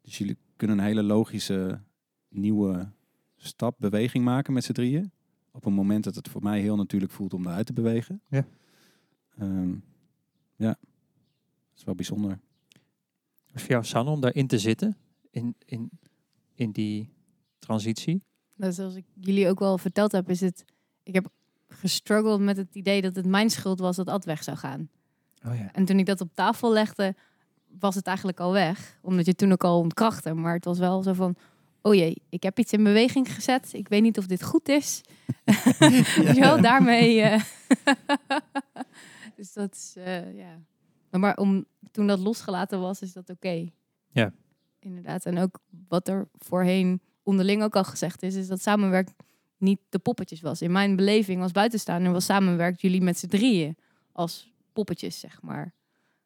Dus 0.02 0.18
jullie 0.18 0.38
kunnen 0.56 0.78
een 0.78 0.84
hele 0.86 1.04
logische 1.04 1.82
nieuwe 2.30 2.90
stap, 3.36 3.76
beweging 3.80 4.24
maken 4.24 4.54
met 4.54 4.64
z'n 4.64 4.72
drieën. 4.72 5.12
Op 5.52 5.66
een 5.66 5.74
moment 5.74 6.04
dat 6.04 6.16
het 6.16 6.28
voor 6.30 6.42
mij 6.44 6.62
heel 6.62 6.76
natuurlijk 6.76 7.12
voelt 7.12 7.34
om 7.34 7.46
eruit 7.46 7.66
te 7.66 7.74
bewegen. 7.74 8.22
Ja. 8.30 8.46
Ehm, 9.38 9.74
ja, 10.58 10.68
dat 10.68 11.78
is 11.78 11.84
wel 11.84 11.96
bijzonder. 11.96 12.40
Was 13.52 13.62
voor 13.62 13.72
jou, 13.72 13.86
Sanne, 13.86 14.12
om 14.12 14.22
daarin 14.22 14.48
te 14.48 14.60
zitten? 14.60 14.98
In, 15.32 15.56
in, 15.66 15.90
in 16.56 16.72
die 16.72 17.10
transitie? 17.60 18.24
Nou, 18.56 18.72
zoals 18.74 18.96
ik 18.96 19.06
jullie 19.20 19.50
ook 19.50 19.60
wel 19.60 19.78
verteld 19.78 20.12
heb, 20.12 20.30
is 20.30 20.42
het. 20.42 20.66
Ik 21.04 21.14
heb 21.14 21.30
gestruggeld 21.68 22.42
met 22.42 22.58
het 22.58 22.76
idee 22.76 23.02
dat 23.02 23.16
het 23.16 23.26
mijn 23.26 23.50
schuld 23.50 23.80
was 23.80 23.96
dat 23.96 24.08
Ad 24.08 24.26
weg 24.26 24.44
zou 24.44 24.58
gaan. 24.58 24.90
Oh 25.46 25.56
ja. 25.56 25.72
En 25.74 25.86
toen 25.86 26.00
ik 26.00 26.06
dat 26.06 26.22
op 26.22 26.30
tafel 26.34 26.72
legde, 26.72 27.16
was 27.80 27.96
het 27.96 28.08
eigenlijk 28.08 28.40
al 28.40 28.52
weg. 28.52 28.98
Omdat 29.02 29.26
je 29.26 29.36
toen 29.36 29.52
ook 29.52 29.64
al 29.64 29.80
ontkrachtte. 29.80 30.34
Maar 30.34 30.54
het 30.54 30.66
was 30.66 30.80
wel 30.80 31.04
zo 31.04 31.14
van, 31.14 31.36
oh 31.82 31.94
jee, 31.94 32.22
ik 32.30 32.44
heb 32.44 32.60
iets 32.60 32.74
in 32.74 32.84
beweging 32.84 33.34
gezet. 33.34 33.70
Ik 33.74 33.88
weet 33.88 34.02
niet 34.02 34.18
of 34.18 34.26
dit 34.26 34.44
goed 34.44 34.70
is. 34.70 35.02
Weet 35.80 36.06
je 36.36 36.40
wel, 36.50 36.62
daarmee... 36.62 37.22
eh, 37.22 37.42
dus 39.38 39.54
dat 39.54 39.74
is, 39.76 39.94
eh, 39.98 40.38
ja. 40.38 40.60
Maar, 41.10 41.20
maar 41.20 41.38
om, 41.38 41.66
toen 41.92 42.08
dat 42.08 42.20
losgelaten 42.20 42.80
was, 42.80 43.02
is 43.02 43.14
dat 43.14 43.30
oké. 43.30 43.70
Ja. 44.08 44.34
Inderdaad. 44.80 45.26
En 45.26 45.38
ook 45.38 45.60
wat 45.88 46.08
er 46.08 46.28
voorheen 46.38 47.02
onderling 47.24 47.64
ook 47.64 47.76
al 47.76 47.84
gezegd 47.84 48.24
is, 48.24 48.36
is 48.36 48.48
dat 48.48 48.62
samenwerk 48.62 49.10
niet 49.58 49.80
de 49.90 50.00
poppetjes 50.00 50.42
was. 50.42 50.62
In 50.62 50.72
mijn 50.72 50.96
beleving 50.96 51.42
als 51.42 51.52
buitenstaander 51.52 52.12
was 52.12 52.26
samenwerkt 52.26 52.82
jullie 52.82 53.02
met 53.02 53.18
z'n 53.18 53.28
drieën 53.28 53.78
als 54.12 54.54
poppetjes, 54.74 55.20
zeg 55.20 55.42
maar. 55.42 55.74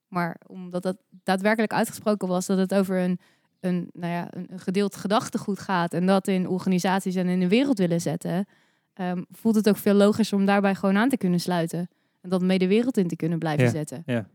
Maar 0.07 0.37
omdat 0.47 0.83
dat 0.83 0.97
daadwerkelijk 1.23 1.73
uitgesproken 1.73 2.27
was 2.27 2.45
dat 2.45 2.57
het 2.57 2.73
over 2.73 2.97
een, 2.97 3.19
een, 3.59 3.89
nou 3.93 4.13
ja, 4.13 4.27
een, 4.33 4.51
een 4.51 4.59
gedeeld 4.59 4.95
gedachtegoed 4.95 5.59
gaat 5.59 5.93
en 5.93 6.05
dat 6.05 6.27
in 6.27 6.47
organisaties 6.47 7.15
en 7.15 7.27
in 7.27 7.39
de 7.39 7.47
wereld 7.47 7.77
willen 7.77 8.01
zetten, 8.01 8.45
ehm, 8.93 9.23
voelt 9.29 9.55
het 9.55 9.69
ook 9.69 9.77
veel 9.77 9.93
logischer 9.93 10.37
om 10.37 10.45
daarbij 10.45 10.75
gewoon 10.75 10.97
aan 10.97 11.09
te 11.09 11.17
kunnen 11.17 11.39
sluiten. 11.39 11.89
En 12.21 12.29
dat 12.29 12.41
mee 12.41 12.57
de 12.59 12.67
wereld 12.67 12.97
in 12.97 13.07
te 13.07 13.15
kunnen 13.15 13.39
blijven 13.39 13.65
Ja. 13.65 13.71
zetten. 13.71 14.03
Ja. 14.05 14.29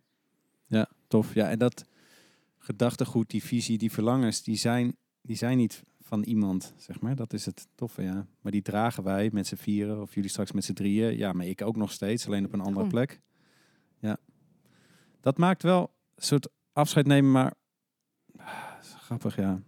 Ja, 0.66 0.88
tof. 1.08 1.34
Ja, 1.34 1.50
en 1.50 1.58
dat 1.58 1.84
gedachtegoed, 2.58 3.30
die 3.30 3.42
visie, 3.42 3.78
die 3.78 3.92
verlangens, 3.92 4.42
die 4.42 4.56
zijn, 4.56 4.96
die 5.22 5.36
zijn 5.36 5.56
niet 5.56 5.82
van 6.00 6.22
iemand, 6.22 6.74
zeg 6.76 7.00
maar. 7.00 7.16
Dat 7.16 7.32
is 7.32 7.46
het 7.46 7.66
toffe, 7.74 8.02
ja. 8.02 8.26
Maar 8.40 8.52
die 8.52 8.62
dragen 8.62 9.02
wij 9.02 9.30
met 9.32 9.46
z'n 9.46 9.54
vieren, 9.54 10.00
of 10.00 10.14
jullie 10.14 10.30
straks 10.30 10.52
met 10.52 10.64
z'n 10.64 10.72
drieën. 10.72 11.16
Ja, 11.16 11.32
maar 11.32 11.46
ik 11.46 11.62
ook 11.62 11.76
nog 11.76 11.92
steeds, 11.92 12.26
alleen 12.26 12.44
op 12.44 12.52
een 12.52 12.60
andere 12.60 12.86
plek. 12.86 13.20
Ja. 13.98 14.16
Dat 15.20 15.38
maakt 15.38 15.62
wel 15.62 15.80
een 16.14 16.24
soort 16.24 16.48
afscheid 16.72 17.06
nemen, 17.06 17.32
maar... 17.32 17.54
Ah, 18.36 18.72
grappig, 18.82 19.36
ja. 19.36 19.62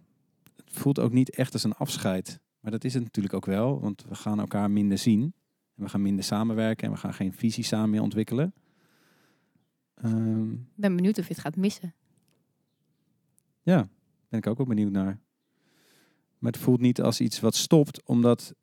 Het 0.64 0.76
voelt 0.78 0.98
ook 0.98 1.12
niet 1.12 1.30
echt 1.30 1.52
als 1.52 1.64
een 1.64 1.74
afscheid. 1.74 2.40
Maar 2.60 2.70
dat 2.70 2.84
is 2.84 2.94
het 2.94 3.02
natuurlijk 3.02 3.34
ook 3.34 3.46
wel, 3.46 3.80
want 3.80 4.04
we 4.08 4.14
gaan 4.14 4.38
elkaar 4.40 4.70
minder 4.70 4.98
zien. 4.98 5.34
En 5.78 5.84
we 5.84 5.90
gaan 5.90 6.02
minder 6.02 6.24
samenwerken 6.24 6.86
en 6.86 6.92
we 6.92 6.98
gaan 6.98 7.14
geen 7.14 7.32
visie 7.32 7.64
samen 7.64 7.90
meer 7.90 8.02
ontwikkelen. 8.02 8.52
Ehm, 9.94 10.52
Ik 10.52 10.58
ben 10.74 10.96
benieuwd 10.96 11.18
of 11.18 11.26
je 11.28 11.32
het 11.32 11.42
gaat 11.42 11.56
missen. 11.56 11.94
Ja, 13.62 13.88
ben 14.28 14.38
ik 14.38 14.46
ook 14.46 14.56
wel 14.56 14.66
benieuwd 14.66 14.90
naar. 14.92 15.18
Maar 16.38 16.52
het 16.52 16.60
voelt 16.60 16.80
niet 16.80 17.00
als 17.02 17.20
iets 17.20 17.40
wat 17.40 17.54
stopt, 17.54 18.02
omdat 18.06 18.54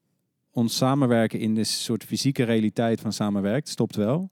ons 0.51 0.75
samenwerken 0.77 1.39
in 1.39 1.55
de 1.55 1.63
soort 1.63 2.03
fysieke 2.03 2.43
realiteit 2.43 3.01
van 3.01 3.13
samenwerkt, 3.13 3.69
stopt 3.69 3.95
wel. 3.95 4.29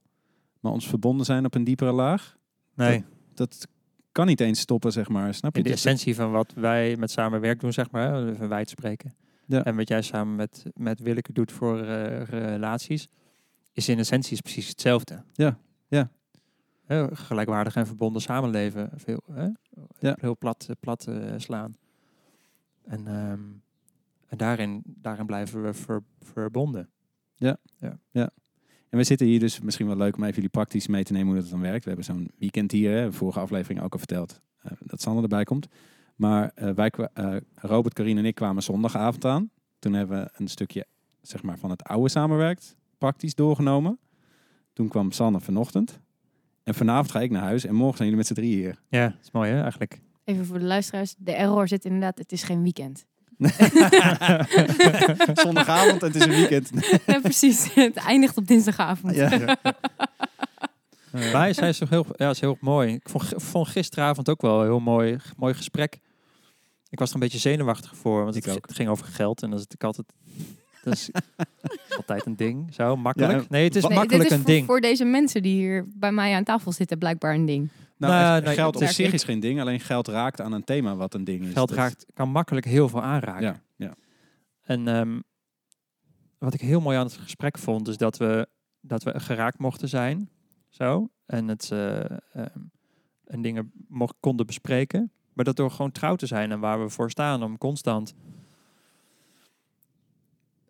Maar 0.59 0.71
ons 0.71 0.87
verbonden 0.87 1.25
zijn 1.25 1.45
op 1.45 1.55
een 1.55 1.63
diepere 1.63 1.91
laag, 1.91 2.37
Nee, 2.75 3.03
dat 3.33 3.67
kan 4.11 4.25
niet 4.27 4.39
eens 4.41 4.59
stoppen, 4.59 4.91
zeg 4.91 5.09
maar. 5.09 5.33
Snap 5.33 5.51
je? 5.51 5.57
in 5.57 5.63
de 5.63 5.69
Dus 5.71 5.85
essentie 5.85 6.15
van 6.15 6.31
wat 6.31 6.53
wij 6.53 6.95
met 6.97 7.11
samenwerk 7.11 7.59
doen, 7.59 7.73
zeg 7.73 7.91
maar, 7.91 8.27
even 8.27 8.49
wijd 8.49 8.69
spreken. 8.69 9.15
Ja. 9.45 9.63
En 9.63 9.75
wat 9.75 9.87
jij 9.87 10.01
samen 10.01 10.35
met, 10.35 10.65
met 10.73 10.99
Willeke 10.99 11.33
doet 11.33 11.51
voor 11.51 11.79
eh, 11.79 12.21
relaties, 12.23 13.07
is 13.71 13.89
in 13.89 13.99
essentie 13.99 14.33
is 14.33 14.41
precies 14.41 14.67
hetzelfde. 14.67 15.23
Ja, 15.33 15.57
ja. 15.87 16.09
Gelijkwaardig 17.13 17.75
en 17.75 17.87
verbonden 17.87 18.21
samenleven. 18.21 18.89
Veel, 18.95 19.23
hè? 19.31 19.47
Ja. 19.99 20.17
Heel 20.19 20.37
plat, 20.37 20.69
plat 20.79 21.07
eh, 21.07 21.33
slaan. 21.37 21.77
En, 22.83 23.07
ehm, 23.07 23.41
en 24.27 24.37
daarin, 24.37 24.81
daarin 24.85 25.25
blijven 25.25 25.63
we 25.63 25.73
ver- 25.73 26.03
verbonden. 26.19 26.89
En 28.93 28.99
we 28.99 29.03
zitten 29.03 29.27
hier 29.27 29.39
dus 29.39 29.59
misschien 29.61 29.87
wel 29.87 29.95
leuk 29.95 30.15
om 30.15 30.23
even 30.23 30.35
jullie 30.35 30.49
praktisch 30.49 30.87
mee 30.87 31.03
te 31.03 31.13
nemen 31.13 31.33
hoe 31.33 31.41
dat 31.41 31.49
dan 31.49 31.59
werkt. 31.59 31.83
We 31.83 31.87
hebben 31.87 32.05
zo'n 32.05 32.31
weekend 32.37 32.71
hier, 32.71 32.91
hè, 32.91 33.11
vorige 33.11 33.39
aflevering 33.39 33.81
ook 33.81 33.93
al 33.93 33.97
verteld, 33.99 34.41
eh, 34.61 34.71
dat 34.79 35.01
Sander 35.01 35.23
erbij 35.23 35.43
komt. 35.43 35.67
Maar 36.23 36.51
eh, 36.55 36.69
wij, 36.69 36.91
eh, 37.13 37.35
Robert, 37.55 37.93
Karine 37.93 38.19
en 38.19 38.25
ik 38.25 38.35
kwamen 38.35 38.63
zondagavond 38.63 39.25
aan. 39.25 39.49
Toen 39.79 39.93
hebben 39.93 40.23
we 40.23 40.29
een 40.33 40.47
stukje 40.47 40.85
zeg 41.21 41.43
maar, 41.43 41.57
van 41.57 41.69
het 41.69 41.83
oude 41.83 42.09
samenwerkt 42.09 42.75
praktisch 42.97 43.35
doorgenomen. 43.35 43.99
Toen 44.73 44.87
kwam 44.87 45.11
Sander 45.11 45.41
vanochtend. 45.41 45.99
En 46.63 46.73
vanavond 46.73 47.11
ga 47.11 47.21
ik 47.21 47.31
naar 47.31 47.41
huis 47.41 47.65
en 47.65 47.75
morgen 47.75 47.97
zijn 47.97 48.09
jullie 48.09 48.23
met 48.25 48.27
z'n 48.27 48.41
drieën 48.41 48.57
hier. 48.57 48.79
Ja, 48.89 49.07
dat 49.07 49.17
is 49.21 49.31
mooi 49.31 49.51
hè, 49.51 49.61
eigenlijk. 49.61 49.99
Even 50.23 50.45
voor 50.45 50.59
de 50.59 50.65
luisteraars. 50.65 51.15
De 51.17 51.31
error 51.31 51.67
zit 51.67 51.85
inderdaad, 51.85 52.17
het 52.17 52.31
is 52.31 52.43
geen 52.43 52.61
weekend. 52.61 53.05
Zondagavond 55.43 56.01
en 56.01 56.07
het 56.07 56.15
is 56.15 56.25
een 56.25 56.29
weekend. 56.29 56.69
ja, 57.05 57.19
precies. 57.19 57.73
Het 57.73 57.95
eindigt 57.95 58.37
op 58.37 58.47
dinsdagavond. 58.47 59.15
Ja. 59.15 59.57
Maar 61.31 61.53
zij 61.53 61.69
is 61.69 61.77
toch 61.77 61.89
heel, 61.89 62.05
ja, 62.15 62.29
is 62.29 62.39
heel 62.39 62.57
mooi. 62.59 62.93
Ik 62.93 63.09
vond, 63.09 63.33
vond 63.35 63.67
gisteravond 63.67 64.29
ook 64.29 64.41
wel 64.41 64.59
een 64.59 64.65
heel 64.65 64.79
mooi, 64.79 65.17
mooi 65.37 65.53
gesprek. 65.53 65.99
Ik 66.93 66.99
was 66.99 67.09
er 67.09 67.15
een 67.15 67.21
beetje 67.21 67.37
zenuwachtig 67.39 67.95
voor, 67.95 68.23
want 68.23 68.35
Ik 68.35 68.45
het, 68.45 68.55
ook. 68.55 68.65
ging 68.71 68.89
over 68.89 69.05
geld 69.05 69.41
en 69.43 69.49
dat 69.49 69.59
is 69.59 69.65
natuurlijk 69.69 69.83
altijd, 69.97 70.13
dat 70.83 70.93
is 70.93 71.09
altijd 71.97 72.25
een 72.25 72.35
ding. 72.35 72.73
Zo 72.73 72.95
makkelijk. 72.95 73.31
Ja, 73.31 73.37
en 73.37 73.45
nee, 73.49 73.63
het 73.63 73.75
is 73.75 73.83
Nee, 73.87 73.97
makkelijk 73.97 74.23
dit 74.23 74.31
is 74.31 74.37
een 74.37 74.43
voor, 74.43 74.53
ding. 74.53 74.65
voor 74.65 74.81
deze 74.81 75.05
mensen 75.05 75.41
die 75.41 75.55
hier 75.55 75.85
bij 75.95 76.11
mij 76.11 76.35
aan 76.35 76.43
tafel 76.43 76.71
zitten 76.71 76.97
blijkbaar 76.97 77.33
een 77.33 77.45
ding. 77.45 77.69
Nou, 77.97 78.13
Nou, 78.13 78.35
het- 78.35 78.43
nee, 78.43 78.53
geld 78.53 78.75
op 78.75 78.83
zich 78.83 79.07
ik- 79.07 79.13
is 79.13 79.23
geen 79.23 79.39
ding, 79.39 79.59
alleen 79.61 79.79
geld 79.79 80.07
raakt 80.07 80.41
aan 80.41 80.51
een 80.51 80.63
thema 80.63 80.95
wat 80.95 81.13
een 81.13 81.23
ding 81.23 81.45
is. 81.45 81.53
Geld 81.53 81.71
raakt, 81.71 82.05
kan 82.13 82.29
makkelijk 82.29 82.65
heel 82.65 82.89
veel 82.89 83.01
aanraken. 83.01 83.43
Ja, 83.43 83.61
ja. 83.75 83.95
En 84.61 84.87
ehm, 84.87 85.19
wat 86.37 86.53
ik 86.53 86.61
heel 86.61 86.81
mooi 86.81 86.97
aan 86.97 87.05
het 87.05 87.17
gesprek 87.17 87.57
vond, 87.57 87.87
is 87.87 87.97
dat 87.97 88.17
we, 88.17 88.47
dat 88.81 89.03
we 89.03 89.19
geraakt 89.19 89.59
mochten 89.59 89.89
zijn. 89.89 90.29
Zo. 90.69 91.09
En, 91.25 91.47
het, 91.47 91.69
eh, 91.71 91.99
ehm, 92.33 92.59
en 93.25 93.41
dingen 93.41 93.71
mocht, 93.87 94.15
konden 94.19 94.45
bespreken. 94.45 95.11
Maar 95.33 95.45
dat 95.45 95.55
door 95.55 95.71
gewoon 95.71 95.91
trouw 95.91 96.15
te 96.15 96.25
zijn 96.25 96.51
en 96.51 96.59
waar 96.59 96.81
we 96.81 96.89
voor 96.89 97.09
staan 97.09 97.43
om 97.43 97.57
constant 97.57 98.13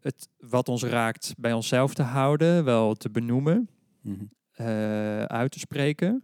het 0.01 0.29
wat 0.39 0.69
ons 0.69 0.83
raakt 0.83 1.33
bij 1.37 1.53
onszelf 1.53 1.93
te 1.93 2.03
houden, 2.03 2.63
wel 2.63 2.93
te 2.93 3.09
benoemen, 3.09 3.69
Mhm. 4.01 4.23
eh, 4.51 5.23
uit 5.23 5.51
te 5.51 5.59
spreken, 5.59 6.23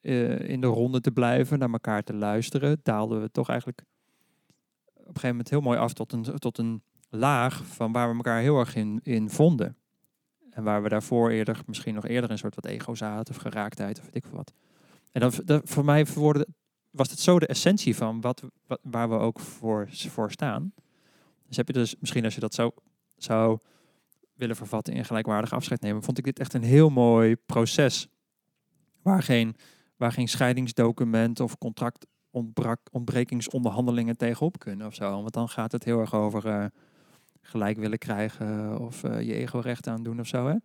eh, 0.00 0.38
in 0.48 0.60
de 0.60 0.66
ronde 0.66 1.00
te 1.00 1.10
blijven, 1.10 1.58
naar 1.58 1.70
elkaar 1.70 2.02
te 2.02 2.14
luisteren, 2.14 2.80
daalden 2.82 3.20
we 3.20 3.30
toch 3.30 3.48
eigenlijk 3.48 3.82
op 4.94 4.96
een 4.96 5.04
gegeven 5.06 5.28
moment 5.28 5.50
heel 5.50 5.60
mooi 5.60 5.78
af 5.78 5.92
tot 5.92 6.12
een, 6.12 6.22
tot 6.22 6.58
een 6.58 6.82
laag 7.08 7.66
van 7.66 7.92
waar 7.92 8.08
we 8.10 8.14
elkaar 8.16 8.40
heel 8.40 8.58
erg 8.58 8.74
in, 8.74 9.00
in 9.02 9.30
vonden. 9.30 9.76
En 10.50 10.62
waar 10.62 10.82
we 10.82 10.88
daarvoor 10.88 11.30
eerder, 11.30 11.60
misschien 11.66 11.94
nog 11.94 12.06
eerder 12.06 12.30
een 12.30 12.38
soort 12.38 12.54
wat 12.54 12.66
ego 12.66 12.94
zaten 12.94 13.34
of 13.34 13.40
geraaktheid 13.40 13.98
of 13.98 14.04
weet 14.04 14.14
ik 14.16 14.24
veel 14.24 14.36
wat. 14.36 14.52
En 15.12 15.20
dan, 15.20 15.32
dat, 15.44 15.68
voor 15.68 15.84
mij 15.84 16.06
verwoordde, 16.06 16.46
was 16.90 17.10
het 17.10 17.20
zo 17.20 17.38
de 17.38 17.46
essentie 17.46 17.96
van 17.96 18.20
wat, 18.20 18.42
waar 18.82 19.08
we 19.08 19.16
ook 19.16 19.40
voor, 19.40 19.88
voor 19.90 20.30
staan. 20.30 20.72
Dus 21.46 21.56
heb 21.56 21.66
je 21.66 21.72
dus 21.72 21.96
misschien 21.98 22.24
als 22.24 22.34
je 22.34 22.40
dat 22.40 22.54
zo 22.54 22.74
zou 23.16 23.58
willen 24.34 24.56
vervatten 24.56 24.94
in 24.94 25.04
gelijkwaardig 25.04 25.52
afscheid 25.52 25.80
nemen, 25.80 26.02
vond 26.02 26.18
ik 26.18 26.24
dit 26.24 26.38
echt 26.38 26.54
een 26.54 26.62
heel 26.62 26.90
mooi 26.90 27.36
proces. 27.36 28.08
Waar 29.02 29.22
geen, 29.22 29.56
waar 29.96 30.12
geen 30.12 30.28
scheidingsdocument 30.28 31.40
of 31.40 31.58
contract 31.58 32.06
ontbrak, 32.30 32.80
ontbrekingsonderhandelingen 32.90 34.16
tegenop 34.16 34.58
kunnen 34.58 34.86
of 34.86 34.94
zo. 34.94 35.10
Want 35.10 35.32
dan 35.32 35.48
gaat 35.48 35.72
het 35.72 35.84
heel 35.84 36.00
erg 36.00 36.14
over 36.14 36.46
eh, 36.46 36.64
gelijk 37.40 37.78
willen 37.78 37.98
krijgen 37.98 38.78
of 38.78 39.04
eh, 39.04 39.20
je 39.20 39.34
ego-recht 39.34 39.86
aandoen 39.86 40.20
of 40.20 40.26
zo. 40.26 40.46
Hè? 40.46 40.56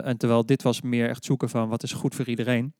En 0.00 0.16
terwijl 0.16 0.46
dit 0.46 0.62
was 0.62 0.80
meer 0.80 1.08
echt 1.08 1.24
zoeken 1.24 1.48
van 1.48 1.68
wat 1.68 1.82
is 1.82 1.92
goed 1.92 2.14
voor 2.14 2.28
iedereen. 2.28 2.74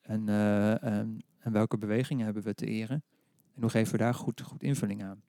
En, 0.00 0.28
eh, 0.28 0.82
en, 0.82 1.24
en 1.40 1.52
welke 1.52 1.78
bewegingen 1.78 2.24
hebben 2.24 2.42
we 2.42 2.54
te 2.54 2.66
eren. 2.66 3.02
En 3.54 3.60
hoe 3.60 3.70
geven 3.70 3.92
we 3.92 3.98
daar 3.98 4.14
goed, 4.14 4.40
goed 4.40 4.62
invulling 4.62 5.02
aan. 5.02 5.22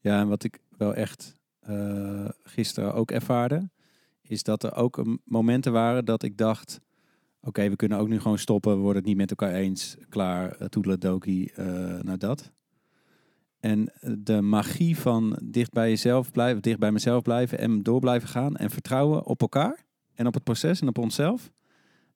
Ja, 0.00 0.20
en 0.20 0.28
wat 0.28 0.44
ik 0.44 0.58
wel 0.76 0.94
echt 0.94 1.34
eh, 1.60 2.28
gisteren 2.42 2.94
ook 2.94 3.10
ervaarde, 3.10 3.70
is 4.22 4.42
dat 4.42 4.62
er 4.62 4.74
ook 4.74 5.18
momenten 5.24 5.72
waren 5.72 6.04
dat 6.04 6.22
ik 6.22 6.38
dacht, 6.38 6.80
oké, 7.40 7.68
we 7.68 7.76
kunnen 7.76 7.98
ook 7.98 8.08
nu 8.08 8.20
gewoon 8.20 8.38
stoppen, 8.38 8.72
we 8.74 8.80
worden 8.80 8.96
het 8.96 9.06
niet 9.06 9.16
met 9.16 9.30
elkaar 9.30 9.52
eens, 9.52 9.96
klaar, 10.08 10.60
uh, 10.60 10.68
toedeledokie, 10.68 11.52
eh 11.52 12.00
naar 12.00 12.18
dat. 12.18 12.52
En 13.60 13.88
eh, 14.00 14.12
de 14.18 14.40
magie 14.40 14.96
van 14.98 15.38
dicht 15.44 15.72
bij 15.72 15.88
jezelf 15.88 16.30
blijven, 16.30 16.62
dicht 16.62 16.78
bij 16.78 16.92
mezelf 16.92 17.22
blijven 17.22 17.58
en 17.58 17.82
door 17.82 18.00
blijven 18.00 18.28
gaan 18.28 18.56
en 18.56 18.70
vertrouwen 18.70 19.24
op 19.24 19.40
elkaar 19.40 19.84
en 20.14 20.26
op 20.26 20.34
het 20.34 20.44
proces 20.44 20.80
en 20.80 20.88
op 20.88 20.98
onszelf, 20.98 21.52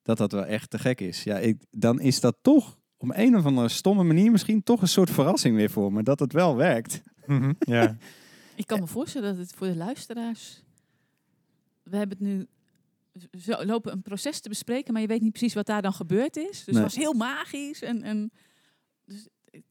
dat 0.07 0.17
dat 0.17 0.31
wel 0.31 0.45
echt 0.45 0.69
te 0.69 0.79
gek 0.79 1.01
is. 1.01 1.23
Ja, 1.23 1.37
ik, 1.37 1.65
dan 1.71 1.99
is 1.99 2.19
dat 2.19 2.37
toch 2.41 2.77
op 2.97 3.11
een 3.15 3.37
of 3.37 3.45
andere 3.45 3.67
stomme 3.69 4.03
manier 4.03 4.31
misschien 4.31 4.63
toch 4.63 4.81
een 4.81 4.87
soort 4.87 5.09
verrassing 5.09 5.55
weer 5.55 5.69
voor 5.69 5.93
me, 5.93 6.03
dat 6.03 6.19
het 6.19 6.33
wel 6.33 6.55
werkt. 6.55 7.01
ja. 7.59 7.97
Ik 8.55 8.67
kan 8.67 8.79
me 8.79 8.87
voorstellen 8.87 9.29
dat 9.35 9.45
het 9.45 9.55
voor 9.55 9.67
de 9.67 9.75
luisteraars. 9.75 10.63
We 11.83 11.97
hebben 11.97 12.17
het 12.17 12.27
nu. 12.27 12.47
Zo 13.39 13.65
lopen 13.65 13.91
een 13.91 14.01
proces 14.01 14.39
te 14.39 14.49
bespreken, 14.49 14.93
maar 14.93 15.01
je 15.01 15.07
weet 15.07 15.21
niet 15.21 15.31
precies 15.31 15.53
wat 15.53 15.65
daar 15.65 15.81
dan 15.81 15.93
gebeurd 15.93 16.37
is. 16.37 16.63
Dus 16.63 16.65
Nee. 16.65 16.83
het 16.83 16.83
was 16.83 16.95
heel 16.95 17.13
magisch. 17.13 17.81
En, 17.81 18.03
en 18.03 18.31
dus, 19.05 19.27
eh, 19.45 19.61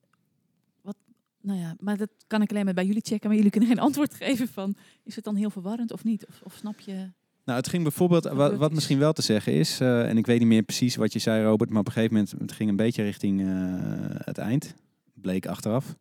wat, 0.83 0.97
nou 1.41 1.59
ja, 1.59 1.77
maar 1.79 1.97
dat 1.97 2.11
kan 2.27 2.43
ik 2.43 2.51
alleen 2.51 2.65
maar 2.65 2.75
bij 2.75 2.87
jullie 2.87 3.05
checken. 3.07 3.29
Maar 3.29 3.37
jullie 3.37 3.51
kunnen 3.53 3.69
geen 3.69 3.79
antwoord 3.89 4.15
geven 4.15 4.49
van. 4.49 4.75
Is 5.03 5.17
het 5.17 5.25
dan 5.25 5.37
heel 5.37 5.51
verwarrend 5.51 5.93
of 5.93 6.05
niet? 6.05 6.27
Of, 6.27 6.41
of 6.43 6.55
snap 6.55 6.81
je? 6.81 7.11
Nou, 7.47 7.59
het 7.59 7.69
ging 7.69 7.83
bijvoorbeeld, 7.83 8.25
wat, 8.57 8.73
misschien 8.73 8.99
wel 8.99 9.13
te 9.13 9.23
zeggen 9.23 9.53
is, 9.53 9.81
eh, 9.81 10.09
en 10.09 10.19
ik 10.19 10.27
weet 10.27 10.39
niet 10.39 10.49
meer 10.49 10.63
precies 10.63 10.97
wat 10.97 11.13
je 11.13 11.19
zei, 11.19 11.45
Robert, 11.45 11.71
maar 11.71 11.81
op 11.81 11.87
een 11.87 11.93
gegeven 11.93 12.15
moment 12.15 12.35
het 12.39 12.53
ging 12.53 12.71
een 12.71 12.77
beetje 12.77 13.03
richting 13.03 13.41
eh, 13.41 13.47
het 14.25 14.39
eind, 14.39 14.75
bleek 15.15 15.47
achteraf. 15.47 15.97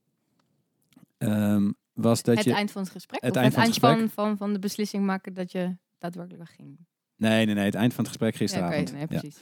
Ehm, 1.18 1.72
was 1.94 2.24
dat 2.24 2.36
het 2.36 2.46
je. 2.46 2.54
eind 2.54 2.72
van 2.72 2.82
het 2.82 2.92
gesprek? 2.92 3.24
Het 3.24 3.32
of 3.32 3.38
eind 3.38 3.56
het 3.56 3.80
van 3.80 3.92
het 3.92 4.00
van, 4.00 4.10
van, 4.10 4.38
van 4.38 4.54
de 4.54 4.60
beslissing 4.60 5.06
maken 5.06 5.34
dat 5.34 5.52
je 5.52 5.76
daadwerkelijk 5.98 6.44
wegging? 6.44 6.78
Nee, 7.16 7.46
nee, 7.46 7.56
nee, 7.56 7.66
het 7.66 7.76
eind 7.76 7.94
van 7.94 8.04
het 8.04 8.14
gesprek 8.14 8.32
Ja, 8.32 8.38
gisteravond. 8.38 8.94
Ja. 8.98 9.06
precies. 9.06 9.38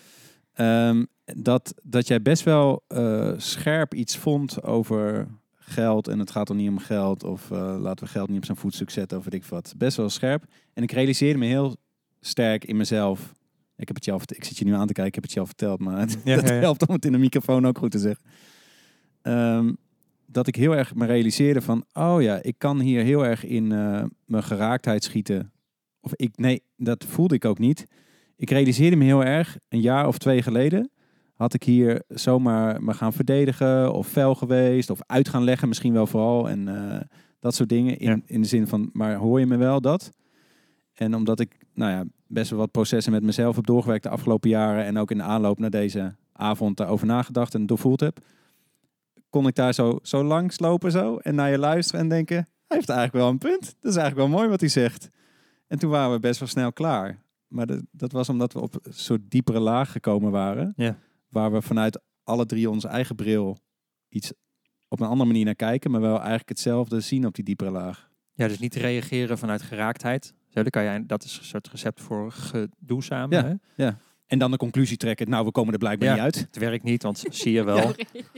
Ehm, 0.53 1.05
dat, 1.25 1.74
dat 1.83 2.07
jij 2.07 2.22
best 2.22 2.43
wel 2.43 2.83
eh, 2.88 3.33
scherp 3.38 3.93
iets 3.93 4.17
vond 4.17 4.63
over 4.63 5.27
geld 5.55 6.07
en 6.07 6.19
het 6.19 6.31
gaat 6.31 6.50
er 6.50 6.55
niet 6.55 6.69
om 6.69 6.79
geld 6.79 7.24
of 7.24 7.51
eh, 7.51 7.75
laten 7.79 8.05
we 8.05 8.12
geld 8.12 8.29
niet 8.29 8.38
op 8.38 8.45
zijn 8.45 8.57
voetstuk 8.57 8.89
zetten 8.89 9.17
of 9.17 9.24
weet 9.24 9.33
ik 9.33 9.45
wat. 9.45 9.74
Best 9.77 9.98
wel 9.98 10.10
scherp. 10.10 10.45
En 10.74 10.83
ik 10.83 10.91
realiseerde 10.91 11.39
me 11.39 11.45
heel 11.45 11.75
sterk 12.25 12.65
in 12.65 12.77
mezelf. 12.77 13.34
Ik 13.75 13.88
heb 13.88 13.96
het 13.96 14.06
je 14.06 14.12
al 14.12 14.22
ik 14.25 14.44
zit 14.44 14.58
je 14.58 14.65
nu 14.65 14.74
aan 14.74 14.88
te 14.88 14.94
kijken, 14.94 15.06
ik 15.06 15.15
heb 15.15 15.24
het 15.24 15.34
je 15.34 15.39
al 15.39 15.46
verteld, 15.46 15.80
maar 15.80 16.00
het, 16.00 16.18
Ja, 16.24 16.36
het 16.36 16.48
ja, 16.50 16.53
ja. 16.53 16.60
helpt 16.60 16.88
om 16.88 16.96
het 16.96 17.06
in 17.06 17.12
de 17.12 17.18
microfoon 17.18 17.68
ook 17.68 17.77
goed 17.77 17.92
te 17.92 18.00
zeggen. 18.00 18.25
Ehm, 19.22 19.74
dat 20.25 20.48
ik 20.48 20.56
heel 20.56 20.75
erg 20.75 20.96
me 20.96 21.06
realiseerde 21.06 21.62
van, 21.62 21.86
oh 21.94 22.22
ja, 22.22 22.42
ik 22.42 22.56
kan 22.58 22.80
hier 22.80 23.03
heel 23.03 23.25
erg 23.25 23.46
in 23.46 23.72
eh, 23.72 24.03
mijn 24.25 24.44
geraaktheid 24.44 25.03
schieten. 25.03 25.51
Of 26.01 26.12
ik, 26.15 26.38
nee, 26.38 26.63
dat 26.77 27.06
voelde 27.06 27.36
ik 27.36 27.46
ook 27.46 27.60
niet. 27.60 27.88
Ik 28.36 28.50
realiseerde 28.50 28.96
me 28.96 29.03
heel 29.03 29.24
erg, 29.24 29.58
een 29.70 29.82
jaar 29.82 30.08
of 30.08 30.18
twee 30.18 30.42
geleden 30.42 30.92
had 31.34 31.53
ik 31.53 31.63
hier 31.63 32.03
zomaar 32.08 32.84
me 32.84 32.94
gaan 32.94 33.13
verdedigen 33.13 33.94
of 33.94 34.08
fel 34.08 34.36
geweest 34.36 34.89
of 34.89 35.00
uit 35.06 35.30
gaan 35.30 35.44
leggen 35.44 35.68
misschien 35.68 35.94
wel 35.94 36.08
vooral 36.08 36.50
en 36.50 36.68
eh, 36.68 37.00
dat 37.39 37.56
soort 37.56 37.70
dingen 37.70 38.00
in, 38.00 38.24
in 38.25 38.42
de 38.42 38.48
zin 38.48 38.68
van, 38.68 38.89
maar 38.94 39.15
hoor 39.15 39.39
je 39.39 39.46
me 39.46 39.58
wel 39.58 39.82
dat? 39.82 40.12
En 40.94 41.15
omdat 41.15 41.39
ik 41.39 41.62
nou 41.74 41.92
ja, 41.92 42.03
best 42.27 42.50
wel 42.50 42.60
wat 42.60 42.72
processen 42.72 43.12
met 43.12 43.24
mezelf 43.24 43.56
heb 43.56 43.65
doorgewerkt 43.65 44.03
de 44.03 44.10
afgelopen 44.10 44.50
jaren 44.50 44.86
en 44.86 44.98
ook 44.98 45.12
in 45.12 45.18
de 45.18 45.24
aanloop 45.24 45.60
naar 45.60 45.70
deze 45.70 46.15
avond 46.32 46.77
daarover 46.77 47.08
nagedacht 47.08 47.53
en 47.53 47.65
doorvoeld 47.65 48.00
heb, 48.00 48.20
kon 49.30 49.48
ik 49.48 49.56
daar 49.56 49.74
zo, 49.74 50.00
zo 50.01 50.24
langs 50.24 50.60
lopen 50.60 50.92
zo 50.92 51.18
en 51.18 51.36
naar 51.36 51.51
je 51.51 51.58
luisteren 51.58 52.01
en 52.01 52.10
denken, 52.10 52.36
hij 52.68 52.77
heeft 52.77 52.89
eigenlijk 52.89 53.24
wel 53.24 53.30
een 53.30 53.38
punt. 53.38 53.75
Dat 53.80 53.92
is 53.92 53.98
eigenlijk 53.98 54.27
wel 54.27 54.38
mooi 54.38 54.50
wat 54.50 54.60
hij 54.60 54.70
zegt. 54.70 55.10
En 55.68 55.80
toen 55.80 55.89
waren 55.89 56.12
we 56.12 56.20
best 56.20 56.39
wel 56.39 56.48
snel 56.48 56.74
klaar. 56.74 57.24
Maar 57.48 57.65
dat, 57.65 57.82
dat 57.92 58.12
was 58.12 58.30
omdat 58.30 58.53
we 58.53 58.60
op 58.60 58.75
een 58.82 58.94
soort 58.94 59.22
diepere 59.30 59.60
laag 59.60 59.92
gekomen 59.92 60.32
waren. 60.32 60.74
Ja. 60.75 60.98
Waar 61.27 61.51
we 61.51 61.62
vanuit 61.62 62.01
alle 62.24 62.46
drie 62.46 62.70
onze 62.70 62.88
eigen 62.88 63.15
bril 63.15 63.58
iets 64.10 64.34
op 64.88 65.00
een 65.00 65.08
andere 65.08 65.25
manier 65.30 65.46
naar 65.46 65.56
kijken. 65.56 65.92
Maar 65.92 66.01
wel 66.01 66.18
eigenlijk 66.18 66.50
hetzelfde 66.50 67.00
zien 67.00 67.25
op 67.25 67.36
die 67.36 67.44
diepere 67.44 67.72
laag. 67.72 68.10
Ja, 68.34 68.48
dus 68.48 68.60
niet 68.60 68.75
reageren 68.75 69.38
vanuit 69.38 69.62
geraaktheid. 69.62 70.34
Zo, 70.53 70.62
dan 70.62 70.69
kan 70.69 70.83
jij, 70.83 71.03
dat 71.07 71.24
is 71.24 71.38
een 71.38 71.45
soort 71.45 71.67
recept 71.67 72.01
voor 72.01 72.31
gedoe 72.31 73.03
samen. 73.03 73.60
Ja. 73.75 73.83
Hè? 73.86 73.89
En 74.27 74.39
dan 74.39 74.51
de 74.51 74.57
conclusie 74.57 74.98
trekken. 74.98 75.29
Nou, 75.29 75.45
we 75.45 75.51
komen 75.51 75.74
er 75.74 75.79
blijkbaar 75.79 76.07
Ja. 76.07 76.13
niet 76.13 76.24
uit. 76.24 76.36
Het 76.36 76.57
werkt 76.57 76.83
niet, 76.83 77.03
want 77.03 77.24
zie 77.29 77.51
je 77.51 77.63
wel. 77.63 77.77
Ja. 77.88 77.93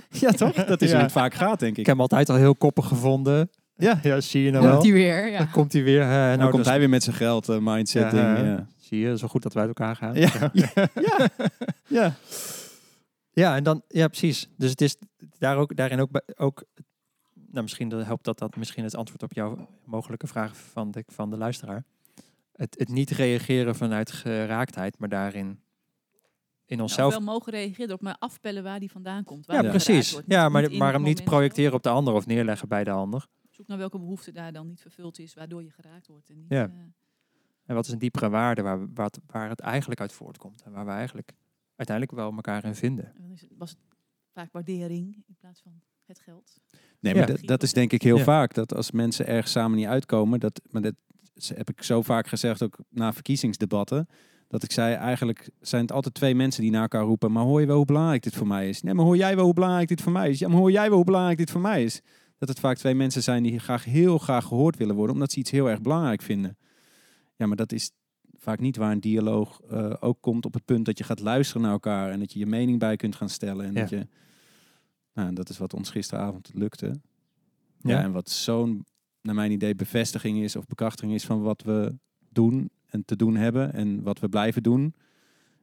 Ja, 0.10 0.31
toch? 0.31 0.53
Dat 0.53 0.81
is 0.81 0.88
Ja. 0.89 0.93
hoe 0.95 1.03
het 1.03 1.12
vaak 1.12 1.34
gaat, 1.34 1.60
denk 1.60 1.72
Ik 1.72 1.77
ik. 1.77 1.86
heb 1.86 1.95
hem 1.95 2.01
altijd 2.01 2.29
al 2.29 2.36
heel 2.36 2.55
koppig 2.55 2.88
gevonden. 2.88 3.50
Ja, 3.75 4.00
Ja, 4.03 4.22
zie 4.22 4.43
je 4.43 4.51
nou 4.51 4.63
wel. 4.63 4.72
Komt 4.72 4.84
hij 4.84 4.93
weer, 4.93 5.27
ja. 5.31 5.38
Dan 5.38 5.51
komt 5.51 5.74
hij 5.74 5.84
weer. 5.84 6.01
eh, 6.01 6.07
dan 6.10 6.17
nou, 6.38 6.39
komt 6.50 6.55
dus- 6.55 6.65
hij 6.67 6.79
weer 6.79 6.89
met 6.89 7.03
zijn 7.03 7.15
geld 7.15 7.50
eh, 7.50 7.57
mindset 7.60 8.01
Ja, 8.01 8.10
ding. 8.10 8.38
eh, 8.38 8.45
Ja. 8.45 8.67
Zie 8.77 9.00
je, 9.00 9.17
zo 9.17 9.27
goed 9.27 9.43
dat 9.43 9.53
wij 9.53 9.65
uit 9.67 9.77
elkaar 9.79 9.95
gaan. 9.95 10.13
Ja, 10.19 10.50
ja, 10.53 11.29
ja, 11.88 12.13
ja. 13.31 13.55
En 13.55 13.63
dan, 13.63 13.81
ja, 13.88 14.07
precies. 14.07 14.50
Dus 14.57 14.69
het 14.69 14.81
is 14.81 14.95
daar 15.38 15.57
ook, 15.57 15.75
daarin 15.75 16.00
ook, 16.00 16.12
bij- 16.12 16.22
ook 16.38 16.63
nou, 17.34 17.62
misschien 17.63 17.91
helpt 17.91 18.24
dat 18.24 18.39
dat 18.39 18.55
misschien 18.55 18.84
het 18.84 18.95
antwoord 18.95 19.24
op 19.24 19.34
jouw 19.34 19.67
mogelijke 19.86 20.27
vraag 20.27 20.57
van 20.57 20.91
de, 20.91 21.03
van 21.07 21.29
de 21.29 21.38
luisteraar. 21.38 21.84
Het, 22.56 22.76
het 22.80 22.90
niet 22.90 23.10
reageren 23.10 23.76
vanuit 23.76 24.12
geraaktheid, 24.12 24.98
maar 25.00 25.10
daarin 25.10 25.48
in 25.48 26.78
Nou, 26.78 26.82
onszelf. 26.82 27.12
wel 27.14 27.22
mogen 27.22 27.52
reageren 27.52 27.94
op 27.94 28.02
maar 28.02 28.16
afpellen 28.20 28.64
waar 28.64 28.80
die 28.80 28.92
vandaan 28.92 29.24
komt. 29.24 29.46
Waar 29.46 29.56
ja, 29.56 29.62
die 29.62 29.70
precies. 29.72 29.94
geraakt 29.96 30.12
wordt. 30.12 30.28
Ja, 30.32 30.50
maar, 30.50 30.72
maar 30.72 30.94
hem 30.94 31.02
niet 31.04 31.24
projecteren 31.24 31.74
op 31.74 31.84
de 31.84 31.90
ander 31.90 32.14
of 32.14 32.26
neerleggen 32.26 32.68
bij 32.68 32.84
de 32.84 32.92
ander. 32.92 33.28
Zoek 33.50 33.68
naar 33.68 33.78
welke 33.78 34.00
behoefte 34.00 34.32
daar 34.32 34.52
dan 34.52 34.68
niet 34.68 34.82
vervuld 34.82 35.20
is, 35.20 35.34
waardoor 35.34 35.64
je 35.64 35.70
geraakt 35.72 36.08
wordt. 36.08 36.30
En 36.30 36.36
niet, 36.38 36.46
Ja. 36.50 36.64
eh, 36.64 36.72
En 37.66 37.76
wat 37.76 37.86
is 37.86 37.92
een 37.92 38.00
diepere 38.00 38.30
waarde 38.30 38.62
waar, 38.62 38.94
waar 39.28 39.50
het 39.50 39.60
eigenlijk 39.60 40.00
uit 40.02 40.12
voortkomt. 40.14 40.62
En 40.62 40.72
waar 40.72 40.86
we 40.86 40.92
eigenlijk 40.92 41.32
uiteindelijk 41.76 42.18
wel 42.18 42.32
elkaar 42.36 42.66
in 42.66 42.76
vinden. 42.76 43.14
dan 43.18 43.32
is 43.32 43.42
het, 43.42 43.52
was 43.58 43.70
het 43.70 43.80
vaak 44.34 44.52
waardering 44.52 45.24
in 45.28 45.36
plaats 45.40 45.62
van 45.62 45.82
het 46.06 46.20
geld. 46.20 46.60
Nee, 47.00 47.14
Ja. 47.14 47.20
maar 47.20 47.28
dat, 47.28 47.42
dat 47.42 47.64
is 47.64 47.74
denk 47.74 47.92
ik 47.92 48.02
heel 48.02 48.18
Ja. 48.18 48.24
vaak. 48.24 48.54
Dat 48.54 48.74
als 48.74 48.92
mensen 48.92 49.28
ergens 49.28 49.52
samen 49.52 49.78
niet 49.78 49.88
uitkomen, 49.88 50.40
dat, 50.40 50.62
maar 50.70 50.82
dat 50.82 50.94
heb 51.56 51.70
ik 51.70 51.84
zo 51.84 52.01
vaak 52.01 52.27
gezegd, 52.27 52.63
ook 52.63 52.77
na 52.89 53.13
verkiezingsdebatten, 53.13 54.08
dat 54.48 54.63
ik 54.63 54.72
zei, 54.72 54.94
eigenlijk 54.94 55.50
zijn 55.62 55.82
het 55.82 55.92
altijd 55.92 56.13
twee 56.13 56.36
mensen 56.36 56.62
die 56.62 56.72
naar 56.72 56.82
elkaar 56.82 57.04
roepen, 57.04 57.32
maar 57.32 57.44
hoor 57.44 57.60
je 57.60 57.68
wel 57.68 57.75
hoe 57.75 57.86
belangrijk 57.86 58.24
dit 58.24 58.36
voor 58.36 58.48
mij 58.48 58.70
is? 58.70 58.82
Nee, 58.82 58.94
maar 58.94 59.06
hoor 59.06 59.18
jij 59.18 59.36
wel 59.36 59.46
hoe 59.46 59.54
belangrijk 59.54 59.88
dit 59.88 60.01
voor 60.01 60.12
mij 60.12 60.30
is? 60.30 60.39
Ja, 60.39 60.48
maar 60.48 60.58
hoor 60.58 60.72
jij 60.72 60.88
wel 60.88 60.96
hoe 60.96 61.06
belangrijk 61.06 61.38
dit 61.38 61.51
voor 61.51 61.62
mij 61.62 61.84
is? 61.84 62.01
Dat 62.38 62.50
het 62.50 62.60
vaak 62.60 62.77
twee 62.77 62.96
mensen 62.96 63.24
zijn 63.24 63.44
die 63.44 63.60
graag 63.60 63.84
heel 63.84 64.18
graag 64.18 64.46
gehoord 64.46 64.77
willen 64.77 64.96
worden, 64.96 65.13
omdat 65.15 65.32
ze 65.32 65.39
iets 65.39 65.51
heel 65.51 65.70
erg 65.70 65.82
belangrijk 65.82 66.22
vinden. 66.22 66.58
Ja, 67.36 67.46
maar 67.46 67.56
dat 67.56 67.72
is 67.72 67.92
vaak 68.38 68.60
niet 68.60 68.77
waar 68.77 68.92
een 68.92 69.00
dialoog 69.00 69.62
eh, 69.62 69.94
ook 70.00 70.18
komt 70.22 70.46
op 70.46 70.54
het 70.54 70.65
punt 70.65 70.86
dat 70.86 70.98
je 70.98 71.04
gaat 71.04 71.20
luisteren 71.20 71.62
naar 71.62 71.72
elkaar 71.72 72.12
en 72.12 72.20
dat 72.20 72.34
je 72.34 72.39
je 72.39 72.46
mening 72.46 72.80
bij 72.80 72.96
kunt 72.96 73.15
gaan 73.15 73.30
stellen. 73.30 73.65
En 73.65 73.74
Ja. 73.74 73.80
dat 73.80 73.89
je, 73.89 74.08
nou, 75.13 75.34
dat 75.34 75.50
is 75.50 75.58
wat 75.58 75.74
ons 75.74 75.89
gisteravond 75.89 76.51
lukte. 76.54 76.86
Ja, 77.82 77.92
Ja. 77.92 78.01
en 78.01 78.12
wat 78.12 78.30
zo'n, 78.30 78.86
naar 79.25 79.36
mijn 79.36 79.51
idee, 79.51 79.75
bevestiging 79.75 80.38
is 80.39 80.55
of 80.55 80.67
bekrachtiging 80.67 81.13
is 81.13 81.25
van 81.25 81.41
wat 81.41 81.62
we 81.62 81.96
doen 82.29 82.70
en 82.89 83.05
te 83.05 83.15
doen 83.15 83.36
hebben 83.36 83.74
en 83.74 84.01
wat 84.03 84.20
we 84.20 84.29
blijven 84.29 84.63
doen. 84.63 84.94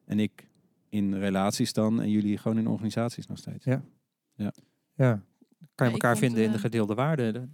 En 0.05 0.19
ik 0.19 0.47
in 0.89 1.15
relaties 1.15 1.73
dan 1.73 2.01
en 2.01 2.11
jullie 2.11 2.39
gewoon 2.39 2.59
in 2.59 2.67
organisaties 2.67 3.27
nog 3.27 3.39
steeds. 3.39 3.65
Ja. 3.65 3.83
Ja. 4.97 5.23
Kan 5.75 5.87
je 5.87 5.93
elkaar 5.93 6.17
vinden 6.17 6.43
in 6.43 6.51
de 6.51 6.57
eh, 6.57 6.61
gedeelde 6.61 6.95
waarden. 6.95 7.51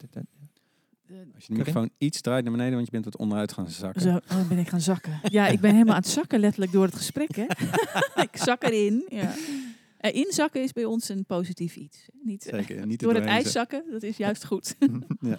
Als 1.34 1.46
je 1.46 1.52
de 1.52 1.58
microfoon 1.58 1.90
iets 1.98 2.20
draait 2.20 2.42
naar 2.42 2.52
beneden, 2.52 2.74
want 2.74 2.86
je 2.86 2.92
bent 2.92 3.04
wat 3.04 3.16
onderuit 3.16 3.52
gaan 3.52 3.70
zakken. 3.70 4.00
Zo, 4.00 4.08
oh, 4.08 4.28
dan 4.28 4.48
ben 4.48 4.58
ik 4.58 4.68
gaan 4.68 4.80
zakken. 4.80 5.20
Ja, 5.22 5.46
ik 5.46 5.60
ben 5.60 5.72
helemaal 5.72 5.94
aan 5.94 6.00
het 6.00 6.10
zakken 6.10 6.40
letterlijk 6.40 6.72
door 6.72 6.84
het 6.84 6.94
gesprek. 6.94 7.36
Hè? 7.36 7.44
ik 8.22 8.36
zak 8.36 8.62
erin. 8.62 9.04
Ja. 9.08 9.34
Erin 9.98 10.32
zakken 10.32 10.62
is 10.62 10.72
bij 10.72 10.84
ons 10.84 11.08
een 11.08 11.24
positief 11.24 11.76
iets. 11.76 12.08
Niet, 12.22 12.46
eh, 12.46 12.58
Zeker, 12.58 12.86
niet 12.86 13.00
door 13.00 13.14
het 13.14 13.24
ijs 13.24 13.52
zakken, 13.52 13.84
dat 13.90 14.02
is 14.02 14.16
juist 14.16 14.44
goed. 14.44 14.76
Ja. 15.20 15.38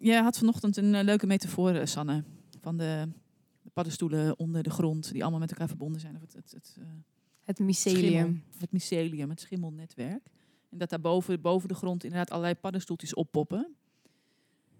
Jij 0.00 0.22
had 0.22 0.38
vanochtend 0.38 0.76
een 0.76 0.94
eh, 0.94 1.04
leuke 1.04 1.26
metafoor, 1.26 1.70
eh, 1.70 1.86
Sanne. 1.86 2.24
Van 2.60 2.76
de, 2.76 3.08
de 3.62 3.70
paddenstoelen 3.72 4.38
onder 4.38 4.62
de 4.62 4.70
grond, 4.70 5.12
die 5.12 5.22
allemaal 5.22 5.40
met 5.40 5.50
elkaar 5.50 5.68
verbonden 5.68 6.00
zijn. 6.00 6.14
Of 6.14 6.20
het, 6.20 6.32
het, 6.32 6.52
het, 6.52 6.76
eh, 6.80 6.86
Het 7.42 7.56
schimmel, 7.56 7.66
mycelium. 7.66 8.44
het 8.58 8.72
mycelium, 8.72 9.30
het 9.30 9.40
schimmelnetwerk. 9.40 10.30
En 10.70 10.78
dat 10.78 10.90
daar 10.90 11.00
boven, 11.00 11.40
boven 11.40 11.68
de 11.68 11.74
grond 11.74 12.04
inderdaad 12.04 12.30
allerlei 12.30 12.54
paddenstoeltjes 12.54 13.14
oppoppen. 13.14 13.74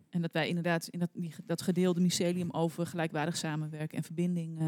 En 0.09 0.23
dat 0.23 0.33
wij 0.33 0.49
inderdaad 0.49 0.89
in 0.89 0.99
dat, 0.99 1.11
die, 1.13 1.35
dat 1.47 1.63
gedeelde 1.63 2.01
mycelium 2.01 2.51
over 2.51 2.87
gelijkwaardig 2.87 3.37
samenwerken 3.37 3.97
en 3.97 4.05
verbinding 4.05 4.59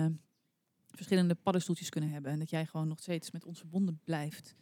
verschillende 0.87 1.35
paddenstoeltjes 1.35 1.89
kunnen 1.89 2.11
hebben. 2.11 2.33
En 2.33 2.39
dat 2.39 2.51
jij 2.51 2.67
gewoon 2.67 2.89
nog 2.89 2.99
steeds 2.99 3.31
met 3.31 3.45
ons 3.45 3.59
verbonden 3.59 4.01
blijft. 4.05 4.55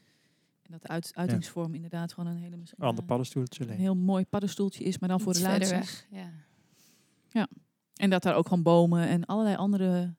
En 0.66 0.72
dat 0.72 0.82
de 0.82 0.88
uit, 0.88 1.10
uitingsvorm 1.14 1.74
inderdaad 1.74 2.12
gewoon 2.12 2.30
een 2.30 2.38
hele 2.38 2.56
Een 2.56 2.64
ander 2.78 3.02
eh, 3.02 3.08
paddenstoeltje 3.08 3.64
een 3.68 3.78
heel 3.78 3.96
mooi 3.96 4.26
paddenstoeltje 4.26 4.84
is, 4.84 4.98
maar 4.98 5.08
dan 5.08 5.20
voor 5.20 5.32
relaties. 5.32 5.68
verder 5.68 5.86
weg. 5.86 6.06
Ja. 6.10 7.48
En 7.94 8.10
dat 8.10 8.22
daar 8.22 8.34
ook 8.34 8.48
gewoon 8.48 8.62
bomen 8.62 9.08
en 9.08 9.24
allerlei 9.24 9.56
andere 9.56 10.14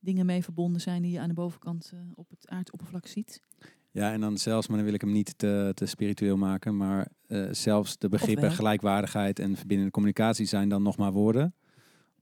dingen 0.00 0.26
mee 0.26 0.42
verbonden 0.42 0.80
zijn 0.80 1.02
die 1.02 1.10
je 1.10 1.20
aan 1.20 1.28
de 1.28 1.34
bovenkant 1.34 1.90
eh, 1.94 2.00
op 2.14 2.30
het 2.30 2.48
aardoppervlak 2.48 3.06
ziet. 3.06 3.42
Ja, 3.90 4.12
en 4.12 4.20
dan 4.20 4.38
zelfs, 4.38 4.66
maar 4.66 4.76
dan 4.76 4.86
wil 4.86 4.94
ik 4.94 5.00
hem 5.00 5.12
niet 5.12 5.38
te, 5.38 5.72
te 5.74 5.86
spiritueel 5.86 6.36
maken, 6.36 6.76
maar 6.76 7.08
eh, 7.26 7.48
zelfs 7.50 7.98
de 7.98 8.08
begrippen 8.08 8.52
gelijkwaardigheid 8.52 9.38
en 9.38 9.56
verbindende 9.56 9.92
communicatie 9.92 10.46
zijn 10.46 10.68
dan 10.68 10.82
nog 10.82 10.96
maar 10.96 11.12
woorden. 11.12 11.54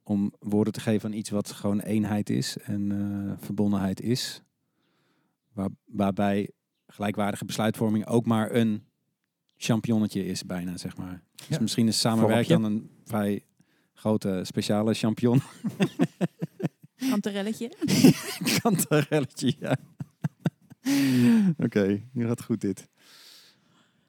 Om 0.03 0.35
woorden 0.39 0.73
te 0.73 0.81
geven 0.81 1.11
aan 1.11 1.17
iets 1.17 1.31
wat 1.31 1.51
gewoon 1.51 1.81
eenheid 1.81 2.31
is 2.31 2.57
en 2.59 2.93
eh, 2.93 3.45
verbondenheid 3.45 4.01
is. 4.01 4.43
Waar, 5.53 5.71
waarbij 5.85 6.51
gelijkwaardige 6.97 7.45
besluitvorming 7.45 8.07
ook 8.07 8.27
maar 8.27 8.55
een 8.55 8.83
championnetje 9.57 10.25
is 10.27 10.45
bijna, 10.47 10.77
zeg 10.77 10.97
maar. 10.97 11.23
Dus 11.35 11.47
Ja. 11.49 11.61
misschien 11.61 11.89
is 11.89 12.01
samenwerken 12.01 12.47
Vormpje. 12.47 12.63
dan 12.71 12.73
een 12.73 12.91
vrij 13.05 13.45
grote 13.95 14.41
speciale 14.45 14.95
champignon. 14.95 15.41
Kanterelletje. 17.11 17.73
Kantarelletje, 18.63 19.55
ja. 19.59 19.77
Oké, 21.59 22.03
nu 22.13 22.27
gaat 22.27 22.43
goed 22.43 22.61
dit. 22.61 22.89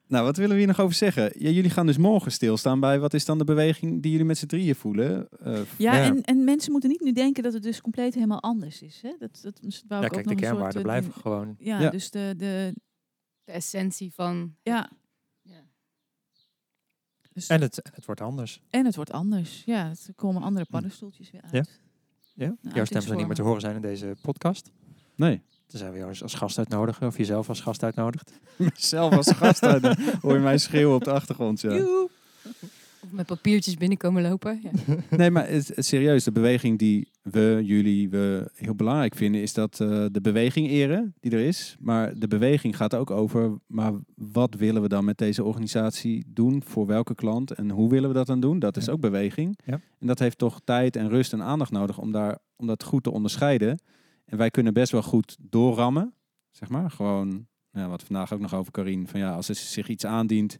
Nou, 0.07 0.23
wat 0.25 0.37
willen 0.37 0.51
we 0.51 0.57
hier 0.57 0.67
nog 0.67 0.79
over 0.79 0.95
zeggen? 0.95 1.23
Ja, 1.35 1.49
jullie 1.49 1.69
gaan 1.69 1.85
dus 1.85 1.97
morgen 1.97 2.31
stilstaan 2.31 2.79
bij 2.79 2.99
wat 2.99 3.13
is 3.13 3.25
dan 3.25 3.37
de 3.37 3.43
beweging 3.43 4.01
die 4.01 4.11
jullie 4.11 4.25
met 4.25 4.37
z'n 4.37 4.45
drieën 4.45 4.75
voelen? 4.75 5.29
Eh, 5.39 5.53
Ja, 5.77 5.95
Ja. 5.95 6.03
En, 6.03 6.21
en 6.23 6.43
mensen 6.43 6.71
moeten 6.71 6.89
niet 6.89 7.01
nu 7.01 7.11
denken 7.11 7.43
dat 7.43 7.53
het 7.53 7.63
dus 7.63 7.81
compleet 7.81 8.13
helemaal 8.13 8.41
anders 8.41 8.81
is. 8.81 9.01
Hè? 9.01 9.13
Dat, 9.19 9.39
dat 9.41 9.59
wou 9.61 9.71
Ja, 9.87 9.97
ik 9.97 10.03
ook 10.03 10.11
kijk, 10.11 10.25
nog 10.25 10.35
de 10.35 10.41
kernwaarden 10.41 10.77
eh, 10.77 10.83
blijven 10.83 11.13
gewoon. 11.13 11.55
Ja, 11.59 11.79
Ja. 11.81 11.89
dus 11.89 12.09
de, 12.11 12.33
de 12.37 12.73
De 13.43 13.51
essentie 13.51 14.13
van... 14.13 14.55
ja. 14.61 14.89
Ja. 15.41 15.63
Dus, 17.33 17.47
En 17.47 17.61
het, 17.61 17.75
het 17.93 18.05
wordt 18.05 18.21
anders. 18.21 18.61
en 18.69 18.85
het 18.85 18.95
wordt 18.95 19.11
anders. 19.11 19.63
Ja, 19.65 19.89
er 20.07 20.13
komen 20.15 20.41
andere 20.41 20.65
paddenstoeltjes 20.69 21.31
weer 21.31 21.41
uit. 21.41 21.53
Ja. 21.53 21.63
Ja? 22.45 22.55
Nou, 22.61 22.75
Jouw 22.75 22.85
stem 22.85 23.01
zal 23.01 23.15
niet 23.15 23.25
meer 23.27 23.35
te 23.35 23.41
horen 23.41 23.61
zijn 23.61 23.75
in 23.75 23.81
deze 23.81 24.15
podcast. 24.21 24.71
nee, 25.15 25.41
Dan 25.67 25.79
zijn 25.79 25.91
we 25.91 25.97
jou 25.97 26.13
als, 26.21 26.33
gast 26.33 26.57
uitnodigen. 26.57 27.07
Of 27.07 27.17
jezelf 27.17 27.49
als 27.49 27.61
gast 27.61 27.83
uitnodigt. 27.83 28.31
zelf 28.73 29.15
als 29.15 29.31
gast 29.31 29.63
uit, 29.63 29.97
hoor 30.21 30.33
je 30.33 30.39
mij 30.39 30.57
schreeuwen 30.57 30.95
op 30.95 31.03
de 31.03 31.11
achtergrond. 31.11 31.61
Ja. 31.61 31.75
Joehoe. 31.75 32.09
Of 33.03 33.11
met 33.11 33.25
papiertjes 33.25 33.75
binnenkomen 33.75 34.21
lopen. 34.23 34.59
Ja. 34.63 34.95
Nee, 35.17 35.31
maar 35.31 35.47
serieus, 35.75 36.23
de 36.23 36.31
beweging 36.31 36.79
die 36.79 37.11
we, 37.21 37.59
jullie, 37.63 38.09
we 38.09 38.51
heel 38.53 38.75
belangrijk 38.75 39.15
vinden, 39.15 39.41
is 39.41 39.53
dat 39.53 39.79
eh, 39.79 40.05
de 40.11 40.21
beweging 40.21 40.67
eren 40.69 41.13
die 41.19 41.31
er 41.31 41.39
is. 41.39 41.75
Maar 41.79 42.13
de 42.19 42.27
beweging 42.27 42.77
gaat 42.77 42.95
ook 42.95 43.11
over, 43.11 43.57
maar 43.67 43.91
wat 44.15 44.55
willen 44.55 44.81
we 44.81 44.87
dan 44.87 45.05
met 45.05 45.17
deze 45.17 45.43
organisatie 45.43 46.23
doen? 46.27 46.63
Voor 46.65 46.85
welke 46.85 47.15
klant? 47.15 47.51
En 47.51 47.69
hoe 47.69 47.89
willen 47.89 48.09
we 48.09 48.15
dat 48.15 48.27
dan 48.27 48.39
doen? 48.39 48.59
Dat 48.59 48.77
is 48.77 48.85
Ja. 48.85 48.91
ook 48.91 48.99
beweging. 48.99 49.59
Ja. 49.65 49.79
En 49.99 50.07
dat 50.07 50.19
heeft 50.19 50.37
toch 50.37 50.59
tijd 50.63 50.95
en 50.95 51.09
rust 51.09 51.33
en 51.33 51.43
aandacht 51.43 51.71
nodig 51.71 51.97
om, 51.99 52.11
daar, 52.11 52.37
om 52.55 52.67
dat 52.67 52.83
goed 52.83 53.03
te 53.03 53.11
onderscheiden. 53.11 53.79
En 54.27 54.37
wij 54.37 54.49
kunnen 54.49 54.73
best 54.73 54.91
wel 54.91 55.03
goed 55.03 55.37
doorrammen, 55.39 56.13
zeg 56.51 56.69
maar. 56.69 56.91
Gewoon, 56.91 57.47
nou, 57.71 57.89
wat 57.89 58.03
vandaag 58.03 58.33
ook 58.33 58.39
nog 58.39 58.53
over 58.53 58.71
Karin, 58.71 59.07
van 59.07 59.19
ja, 59.19 59.35
als 59.35 59.49
er 59.49 59.55
zich 59.55 59.87
iets 59.87 60.05
aandient 60.05 60.57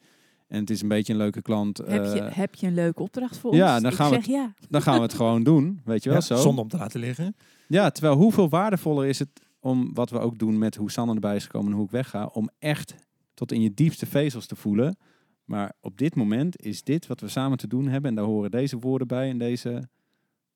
en 0.47 0.60
het 0.60 0.69
is 0.69 0.82
een 0.82 0.88
beetje 0.88 1.13
een 1.13 1.19
leuke 1.19 1.41
klant. 1.41 1.77
Heb, 1.77 2.03
je, 2.03 2.21
eh, 2.21 2.36
heb 2.36 2.56
je 2.56 2.67
een 2.67 2.73
leuke 2.73 3.01
opdracht 3.01 3.38
voor 3.38 3.56
ja, 3.56 3.73
ons? 3.73 3.82
dan 3.82 3.91
ik 3.91 3.97
gaan 3.97 4.10
we 4.10 4.15
zeg 4.15 4.25
ja. 4.25 4.53
dan 4.69 4.82
gaan 4.82 4.95
we 4.95 5.01
het 5.01 5.13
gewoon 5.13 5.43
doen, 5.43 5.82
weet 5.86 6.03
je 6.03 6.10
wel 6.10 6.17
Ja, 6.19 6.25
zo. 6.25 6.36
Zonder 6.36 6.63
om 6.63 6.69
te 6.69 6.77
laten 6.77 6.99
liggen. 6.99 7.36
Ja, 7.67 7.89
terwijl 7.89 8.15
hoeveel 8.15 8.49
waardevoller 8.49 9.08
is 9.08 9.19
het 9.19 9.30
om 9.60 9.93
wat 9.93 10.10
we 10.10 10.19
ook 10.19 10.38
doen 10.38 10.58
met 10.58 10.75
hoe 10.75 10.91
Sanne 10.91 11.13
erbij 11.13 11.36
is 11.36 11.43
gekomen 11.43 11.71
en 11.71 11.75
hoe 11.77 11.86
ik 11.86 11.91
wegga, 11.91 12.25
om 12.25 12.49
echt 12.60 12.95
tot 13.34 13.51
in 13.51 13.62
je 13.62 13.73
diepste 13.73 14.06
vezels 14.06 14.45
te 14.45 14.56
voelen. 14.56 14.97
Maar 15.43 15.73
op 15.82 15.97
dit 15.97 16.15
moment 16.15 16.62
is 16.62 16.84
dit 16.84 17.08
wat 17.08 17.21
we 17.21 17.27
samen 17.27 17.58
te 17.58 17.67
doen 17.67 17.88
hebben 17.88 18.10
en 18.10 18.15
daar 18.15 18.25
horen 18.25 18.51
deze 18.51 18.77
woorden 18.77 19.08
bij 19.08 19.30
en 19.30 19.38
deze 19.38 19.89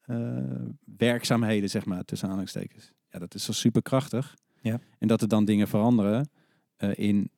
eh, 0.02 0.18
werkzaamheden, 0.98 1.70
zeg 1.70 1.86
maar, 1.86 2.06
tussen 2.06 2.28
aanhalingstekens. 2.28 2.92
Ja, 3.12 3.20
dat 3.20 3.36
is 3.36 3.44
zo 3.44 3.52
superkrachtig. 3.52 4.36
Ja. 4.62 4.80
En 5.00 5.08
dat 5.08 5.22
er 5.22 5.28
dan 5.28 5.46
dingen 5.46 5.68
veranderen 5.68 6.30
eh, 6.76 6.98
in 6.98 7.32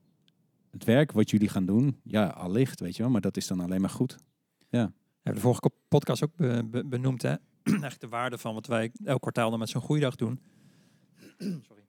het 0.71 0.83
werk 0.83 1.11
wat 1.11 1.29
jullie 1.29 1.49
gaan 1.49 1.65
doen, 1.65 1.99
ja, 2.03 2.27
allicht, 2.27 2.79
weet 2.79 2.95
je 2.95 3.01
wel, 3.01 3.11
maar 3.11 3.21
dat 3.21 3.37
is 3.37 3.47
dan 3.47 3.59
alleen 3.59 3.81
maar 3.81 3.89
goed. 3.89 4.17
We 5.23 5.29
hebben 5.29 5.43
de 5.43 5.47
vorige 5.47 5.71
podcast 5.87 6.23
ook 6.23 6.35
be- 6.35 6.63
be- 6.65 6.85
benoemd. 6.85 7.21
Hè? 7.21 7.29
Eigenlijk 7.63 7.99
de 7.99 8.07
waarde 8.07 8.37
van 8.37 8.53
wat 8.53 8.67
wij 8.67 8.91
elk 9.03 9.21
kwartaal 9.21 9.49
dan 9.49 9.59
met 9.59 9.69
zo'n 9.69 9.81
goeiedag 9.81 10.15
doen. 10.15 10.39
Sorry. 11.67 11.87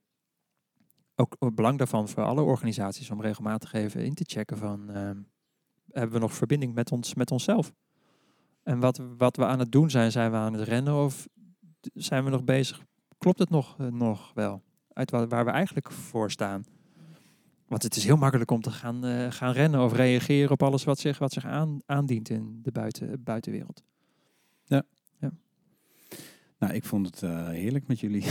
Ook 1.14 1.36
het 1.38 1.54
belang 1.54 1.78
daarvan 1.78 2.08
voor 2.08 2.22
alle 2.24 2.42
organisaties 2.42 3.10
om 3.10 3.20
regelmatig 3.20 3.72
even 3.72 4.04
in 4.04 4.14
te 4.14 4.24
checken 4.26 4.56
van... 4.56 4.90
ehm, 4.90 5.18
hebben 5.90 6.14
we 6.14 6.18
nog 6.18 6.34
verbinding 6.34 6.74
met, 6.74 6.92
ons, 6.92 7.14
met 7.14 7.30
onszelf? 7.30 7.72
En 8.62 8.80
wat, 8.80 9.00
wat 9.16 9.36
we 9.36 9.46
aan 9.46 9.58
het 9.58 9.72
doen 9.72 9.90
zijn, 9.90 10.12
zijn 10.12 10.30
we 10.30 10.36
aan 10.36 10.52
het 10.52 10.68
rennen 10.68 10.94
of 11.04 11.28
zijn 11.94 12.24
we 12.24 12.30
nog 12.30 12.44
bezig? 12.44 12.84
Klopt 13.24 13.38
het 13.38 13.50
nog, 13.50 13.76
eh, 13.78 13.86
nog 13.86 14.32
wel? 14.34 14.62
Uit 14.92 15.10
waar, 15.10 15.28
waar 15.28 15.44
we 15.44 15.50
eigenlijk 15.50 15.90
voor 15.90 16.30
staan? 16.30 16.64
Want 17.68 17.82
het 17.82 17.96
is 17.96 18.04
heel 18.04 18.16
makkelijk 18.16 18.50
om 18.50 18.60
te 18.60 18.70
gaan, 18.70 19.04
eh, 19.04 19.30
gaan 19.30 19.52
rennen 19.52 19.80
of 19.80 19.92
reageren 19.92 20.50
op 20.50 20.62
alles 20.62 20.84
wat 20.84 20.98
zich, 20.98 21.18
wat 21.18 21.32
zich 21.32 21.44
aan, 21.44 21.80
aandient 21.86 22.28
in 22.28 22.60
de 22.62 22.72
buiten, 22.72 23.22
buitenwereld. 23.22 23.82
Nou, 26.58 26.74
ik 26.74 26.84
vond 26.84 27.06
het 27.06 27.22
eh, 27.22 27.48
heerlijk 27.48 27.86
met 27.86 28.00
jullie. 28.00 28.24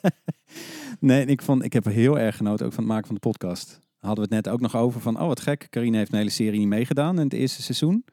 nee, 1.00 1.26
ik, 1.26 1.42
vond, 1.42 1.64
ik 1.64 1.72
heb 1.72 1.84
heel 1.84 2.18
erg 2.18 2.36
genoten 2.36 2.66
ook 2.66 2.72
van 2.72 2.84
het 2.84 2.92
maken 2.92 3.06
van 3.06 3.14
de 3.14 3.28
podcast. 3.28 3.80
Hadden 3.98 4.28
we 4.28 4.34
het 4.34 4.44
net 4.44 4.54
ook 4.54 4.60
nog 4.60 4.76
over 4.76 5.00
van, 5.00 5.20
oh 5.20 5.26
wat 5.26 5.40
gek, 5.40 5.66
Carine 5.70 5.96
heeft 5.96 6.12
een 6.12 6.18
hele 6.18 6.30
serie 6.30 6.58
niet 6.58 6.68
meegedaan 6.68 7.18
in 7.18 7.24
het 7.24 7.32
eerste 7.32 7.62
seizoen. 7.62 8.04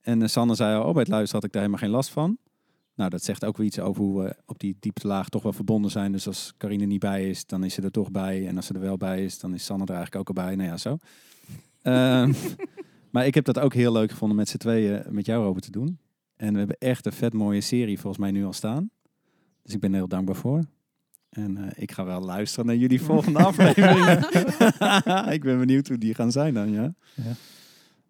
En 0.00 0.20
uh, 0.20 0.26
Sanne 0.26 0.54
zei 0.54 0.76
al, 0.76 0.84
oh 0.84 0.92
bij 0.92 1.02
het 1.02 1.10
luisteren 1.10 1.34
had 1.34 1.44
ik 1.44 1.52
daar 1.52 1.62
helemaal 1.62 1.84
geen 1.84 1.96
last 1.96 2.10
van. 2.10 2.38
Nou, 2.98 3.10
dat 3.10 3.22
zegt 3.24 3.44
ook 3.44 3.56
weer 3.56 3.66
iets 3.66 3.78
over 3.78 4.02
hoe 4.02 4.22
we 4.22 4.36
op 4.46 4.58
die 4.58 4.76
dieptelaag 4.80 5.28
toch 5.28 5.42
wel 5.42 5.52
verbonden 5.52 5.90
zijn. 5.90 6.12
Dus 6.12 6.26
als 6.26 6.54
Carine 6.56 6.84
niet 6.84 7.00
bij 7.00 7.28
is, 7.30 7.46
dan 7.46 7.64
is 7.64 7.74
ze 7.74 7.82
er 7.82 7.90
toch 7.90 8.10
bij. 8.10 8.46
En 8.48 8.56
als 8.56 8.66
ze 8.66 8.74
er 8.74 8.80
wel 8.80 8.96
bij 8.96 9.24
is, 9.24 9.38
dan 9.38 9.54
is 9.54 9.64
Sanne 9.64 9.84
er 9.84 9.94
eigenlijk 9.94 10.28
ook 10.30 10.36
al 10.36 10.44
bij. 10.44 10.54
Nou 10.56 10.68
ja, 10.68 10.76
zo. 10.76 10.96
Ehm, 11.82 12.32
maar 13.10 13.26
ik 13.26 13.34
heb 13.34 13.44
dat 13.44 13.58
ook 13.58 13.74
heel 13.74 13.92
leuk 13.92 14.10
gevonden 14.10 14.36
met 14.36 14.48
z'n 14.48 14.56
tweeën 14.56 15.02
met 15.10 15.26
jou, 15.26 15.44
Robert, 15.44 15.64
te 15.64 15.70
doen. 15.70 15.98
En 16.36 16.52
we 16.52 16.58
hebben 16.58 16.76
echt 16.78 17.06
een 17.06 17.12
vet 17.12 17.32
mooie 17.32 17.60
serie 17.60 17.98
volgens 18.00 18.22
mij 18.22 18.30
nu 18.30 18.44
al 18.44 18.52
staan. 18.52 18.90
Dus 19.62 19.74
ik 19.74 19.80
ben 19.80 19.90
er 19.90 19.96
heel 19.96 20.08
dankbaar 20.08 20.36
voor. 20.36 20.64
En 21.30 21.56
eh, 21.56 21.82
ik 21.82 21.92
ga 21.92 22.04
wel 22.04 22.20
luisteren 22.20 22.66
naar 22.66 22.76
jullie 22.76 23.02
volgende 23.02 23.38
afleveringen. 23.48 24.18
ik 25.36 25.42
ben 25.42 25.58
benieuwd 25.58 25.88
hoe 25.88 25.98
die 25.98 26.14
gaan 26.14 26.32
zijn 26.32 26.54
dan, 26.54 26.70
ja. 26.72 26.94
Ja. 27.14 27.32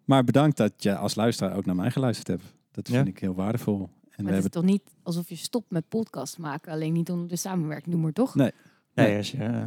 Maar 0.05 0.23
bedankt 0.23 0.57
dat 0.57 0.73
je 0.77 0.95
als 0.95 1.15
luisteraar 1.15 1.55
ook 1.55 1.65
naar 1.65 1.75
mij 1.75 1.91
geluisterd 1.91 2.27
hebt. 2.27 2.43
Dat 2.71 2.87
Ja. 2.87 2.93
vind 2.95 3.07
ik 3.07 3.19
heel 3.19 3.35
waardevol. 3.35 3.89
En 4.19 4.25
Maar 4.25 4.33
het 4.33 4.43
is 4.43 4.49
toch 4.51 4.63
niet 4.63 4.81
alsof 5.03 5.29
je 5.29 5.35
stopt 5.35 5.71
met 5.71 5.83
podcast 5.89 6.37
maken, 6.37 6.71
alleen 6.71 6.93
niet 6.93 7.09
onder 7.11 7.27
de 7.27 7.35
samenwerknoemer, 7.35 8.13
toch? 8.13 8.35
Nee. 8.35 8.51
Nee, 8.93 9.17
als 9.17 9.31
je, 9.31 9.37
eh, 9.37 9.65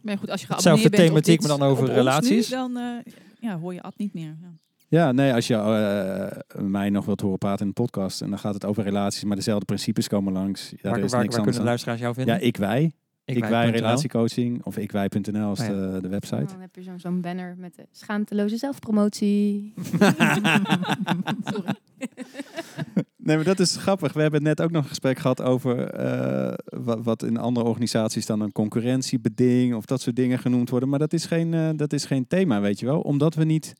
Maar 0.00 0.18
goed, 0.18 0.30
als 0.30 0.40
je 0.40 0.46
geabonneerd 0.46 0.90
bent 0.90 0.94
op 1.02 1.06
thematiek, 1.06 1.40
dit- 1.40 1.48
maar 1.48 1.58
dan 1.58 1.68
over 1.68 1.82
op 1.82 1.88
ons 1.88 1.90
nu, 1.90 1.96
relaties. 1.96 2.48
dan 2.48 2.76
eh, 2.76 3.12
ja, 3.40 3.58
hoor 3.58 3.74
je 3.74 3.82
Ad 3.82 3.94
niet 3.96 4.14
meer. 4.14 4.36
Ja. 4.40 4.48
Ja, 4.88 5.12
nee, 5.12 5.32
als 5.34 5.46
je 5.46 5.54
eh, 5.54 6.62
mij 6.62 6.90
nog 6.90 7.04
wilt 7.04 7.20
horen 7.20 7.38
praten 7.38 7.60
in 7.66 7.72
de 7.74 7.80
podcast... 7.82 8.22
en 8.22 8.30
dan 8.30 8.38
gaat 8.38 8.54
het 8.54 8.64
over 8.64 8.82
relaties, 8.82 9.24
maar 9.24 9.36
dezelfde 9.36 9.64
principes 9.64 10.08
komen 10.08 10.32
langs. 10.32 10.70
Ja, 10.70 10.76
waar 10.82 10.82
er 10.84 10.90
waar, 10.96 11.04
is 11.04 11.10
waar 11.12 11.22
niks 11.22 11.34
kunnen 11.34 11.54
de 11.54 11.62
luisteraars 11.62 12.00
jou 12.00 12.14
vinden? 12.14 12.34
Ja, 12.34 12.40
ik 12.40 12.56
wij. 12.56 12.92
Ik, 13.24 13.44
wij 13.44 13.70
relatiecoaching 13.70 14.64
of 14.64 14.76
ikwij.nl 14.78 15.52
is 15.52 15.60
Oh 15.60 15.66
ja. 15.66 15.72
de, 15.72 15.98
de 16.00 16.08
website. 16.08 16.44
Dan 16.44 16.60
heb 16.60 16.74
je 16.74 16.82
zo'n 16.82 16.98
zo'n 17.00 17.20
banner 17.20 17.54
met 17.58 17.74
de 17.76 17.86
schaamteloze 17.90 18.56
zelfpromotie. 18.56 19.74
Sorry. 21.52 21.74
Nee, 23.24 23.36
maar 23.36 23.44
dat 23.44 23.58
is 23.58 23.76
grappig. 23.76 24.12
We 24.12 24.20
hebben 24.22 24.42
net 24.42 24.60
ook 24.62 24.70
nog 24.70 24.82
een 24.82 24.88
gesprek 24.88 25.18
gehad 25.18 25.42
over 25.42 25.84
eh, 25.90 26.54
wat, 27.02 27.22
in 27.22 27.36
andere 27.36 27.66
organisaties 27.66 28.26
dan 28.26 28.40
een 28.40 28.52
concurrentiebeding 28.52 29.74
of 29.74 29.84
dat 29.84 30.00
soort 30.00 30.16
dingen 30.16 30.38
genoemd 30.38 30.70
worden. 30.70 30.88
Maar 30.88 30.98
dat 30.98 31.12
is 31.12 31.24
geen, 31.26 31.54
eh, 31.54 31.68
dat 31.76 31.92
is 31.92 32.04
geen 32.04 32.26
thema, 32.26 32.60
weet 32.60 32.80
je 32.80 32.86
wel. 32.86 33.00
Omdat 33.00 33.34
we 33.34 33.44
niet, 33.44 33.72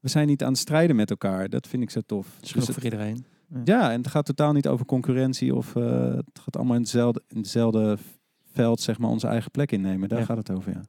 we 0.00 0.08
zijn 0.08 0.26
niet 0.26 0.42
aan 0.42 0.50
het 0.52 0.58
strijden 0.60 0.96
met 0.96 1.10
elkaar. 1.10 1.48
Dat 1.48 1.66
vind 1.68 1.82
ik 1.82 1.90
zo 1.90 2.00
tof. 2.06 2.26
Dat 2.34 2.44
is 2.44 2.52
Dus 2.52 2.66
het- 2.66 2.74
voor 2.74 2.84
iedereen. 2.84 3.24
ja, 3.64 3.92
en 3.92 3.98
het 3.98 4.08
gaat 4.08 4.26
totaal 4.26 4.52
niet 4.52 4.68
over 4.68 4.86
concurrentie 4.86 5.54
of 5.54 5.76
eh, 5.76 6.14
het 6.14 6.38
gaat 6.42 6.56
allemaal 6.56 6.74
in 6.76 6.80
hetzelfde, 6.82 7.22
in 7.28 7.36
hetzelfde 7.38 7.98
veld, 8.52 8.80
zeg 8.80 8.98
maar, 8.98 9.10
onze 9.10 9.26
eigen 9.26 9.50
plek 9.50 9.72
innemen. 9.72 10.08
Daar 10.08 10.18
Ja. 10.18 10.24
gaat 10.24 10.36
het 10.36 10.50
over, 10.50 10.72
ja. 10.72 10.80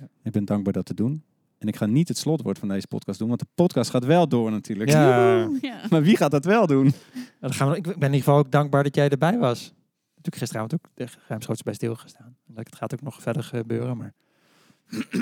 Ja. 0.00 0.06
Ik 0.22 0.32
ben 0.32 0.44
dankbaar 0.44 0.72
dat 0.72 0.86
te 0.86 0.94
doen. 0.94 1.22
En 1.64 1.70
ik 1.70 1.76
ga 1.76 1.86
niet 1.86 2.08
het 2.08 2.18
slotwoord 2.18 2.58
van 2.58 2.68
deze 2.68 2.86
podcast 2.86 3.18
doen, 3.18 3.28
want 3.28 3.40
de 3.40 3.46
podcast 3.54 3.90
gaat 3.90 4.04
wel 4.04 4.28
door 4.28 4.50
natuurlijk. 4.50 4.90
Ja, 4.90 5.48
Ja. 5.60 5.80
Maar 5.90 6.02
wie 6.02 6.16
gaat 6.16 6.30
dat 6.30 6.44
wel 6.44 6.66
doen? 6.66 6.92
dan 7.40 7.52
gaan 7.54 7.70
we, 7.70 7.76
ik 7.76 7.82
ben 7.82 7.92
in 7.94 8.02
ieder 8.02 8.18
geval 8.18 8.38
ook 8.38 8.50
dankbaar 8.50 8.82
dat 8.82 8.94
jij 8.94 9.08
erbij 9.08 9.38
was. 9.38 9.72
Natuurlijk 10.08 10.36
gisteravond 10.36 10.74
ook 10.74 10.90
de 10.94 11.06
ruimschoots 11.28 11.62
bij 11.62 11.74
stilgestaan. 11.74 12.36
En 12.46 12.54
dat- 12.54 12.64
Het 12.66 12.76
gaat 12.76 12.92
ook 12.94 13.00
nog 13.02 13.22
verder 13.22 13.42
gebeuren, 13.44 13.96
maar 13.96 14.14
ik 14.90 15.18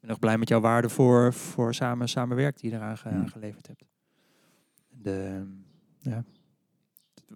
ben 0.00 0.08
nog 0.10 0.18
blij 0.18 0.38
met 0.38 0.48
jouw 0.48 0.60
waarde 0.60 0.88
voor, 0.88 1.32
voor 1.32 1.74
samen, 1.74 2.08
samenwerk 2.08 2.60
die 2.60 2.70
je 2.70 2.76
eraan 2.76 2.98
ge- 2.98 3.08
Ja. 3.08 3.14
aan 3.14 3.28
geleverd 3.30 3.66
hebt. 3.66 3.84
De, 4.88 5.46
ja, 5.98 6.24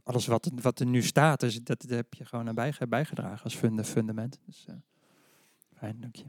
alles 0.02 0.26
wat, 0.26 0.44
er- 0.46 0.52
wat 0.62 0.80
er 0.80 0.86
nu 0.86 1.02
staat, 1.02 1.40
dus 1.40 1.54
dat, 1.62 1.80
dat 1.80 1.90
heb 1.90 2.14
je 2.14 2.24
gewoon 2.24 2.48
aan 2.48 2.54
bijge- 2.54 2.86
bijgedragen 2.86 3.44
als 3.44 3.56
funda- 3.56 3.84
fundament. 3.84 4.38
Dus, 4.46 4.64
eh, 4.68 4.74
fijn, 5.76 5.96
dank 6.00 6.16
je. 6.16 6.24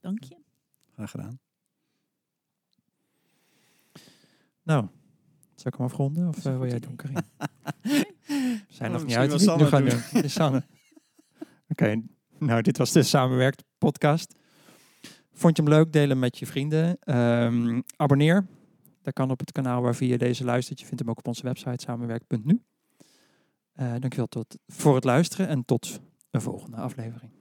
Dank 0.00 0.24
je. 0.24 0.36
Graag 1.00 1.10
gedaan. 1.10 1.38
Nou, 4.62 4.86
zal 5.54 5.66
ik 5.72 5.74
hem 5.74 5.86
afronden 5.86 6.28
of 6.28 6.44
eh, 6.46 6.58
wil 6.58 6.66
jij 6.68 6.78
doen, 6.78 6.96
Karin? 6.96 7.16
We 7.82 8.64
zijn 8.68 8.90
Oh, 8.90 8.96
nog 8.96 9.06
niet 9.06 9.18
misschien 9.18 9.50
uit. 9.50 9.60
nu 9.60 9.66
gaan 9.66 10.22
is 10.22 10.32
Sanne. 10.32 10.62
Oké, 11.68 12.02
nou 12.38 12.62
dit 12.62 12.78
was 12.78 12.92
de 12.92 13.02
Samenwerkt 13.02 13.64
podcast. 13.78 14.34
Vond 15.32 15.56
je 15.56 15.62
hem 15.62 15.72
leuk? 15.72 15.92
Deel 15.92 16.08
hem 16.08 16.18
met 16.18 16.38
je 16.38 16.46
vrienden. 16.46 16.98
Ehm, 17.00 17.80
abonneer. 17.96 18.46
Dat 19.02 19.14
kan 19.14 19.30
op 19.30 19.40
het 19.40 19.52
kanaal 19.52 19.82
waar 19.82 19.94
via 19.94 20.16
deze 20.16 20.44
luistert. 20.44 20.80
Je 20.80 20.86
vindt 20.86 21.00
hem 21.00 21.10
ook 21.10 21.18
op 21.18 21.26
onze 21.26 21.42
website 21.42 21.84
samenwerkt.nu. 21.84 22.62
Eh 23.72 23.90
dankjewel 23.98 24.26
tot, 24.26 24.58
voor 24.66 24.94
het 24.94 25.04
luisteren 25.04 25.48
en 25.48 25.64
tot 25.64 26.00
een 26.30 26.40
volgende 26.40 26.76
aflevering. 26.76 27.32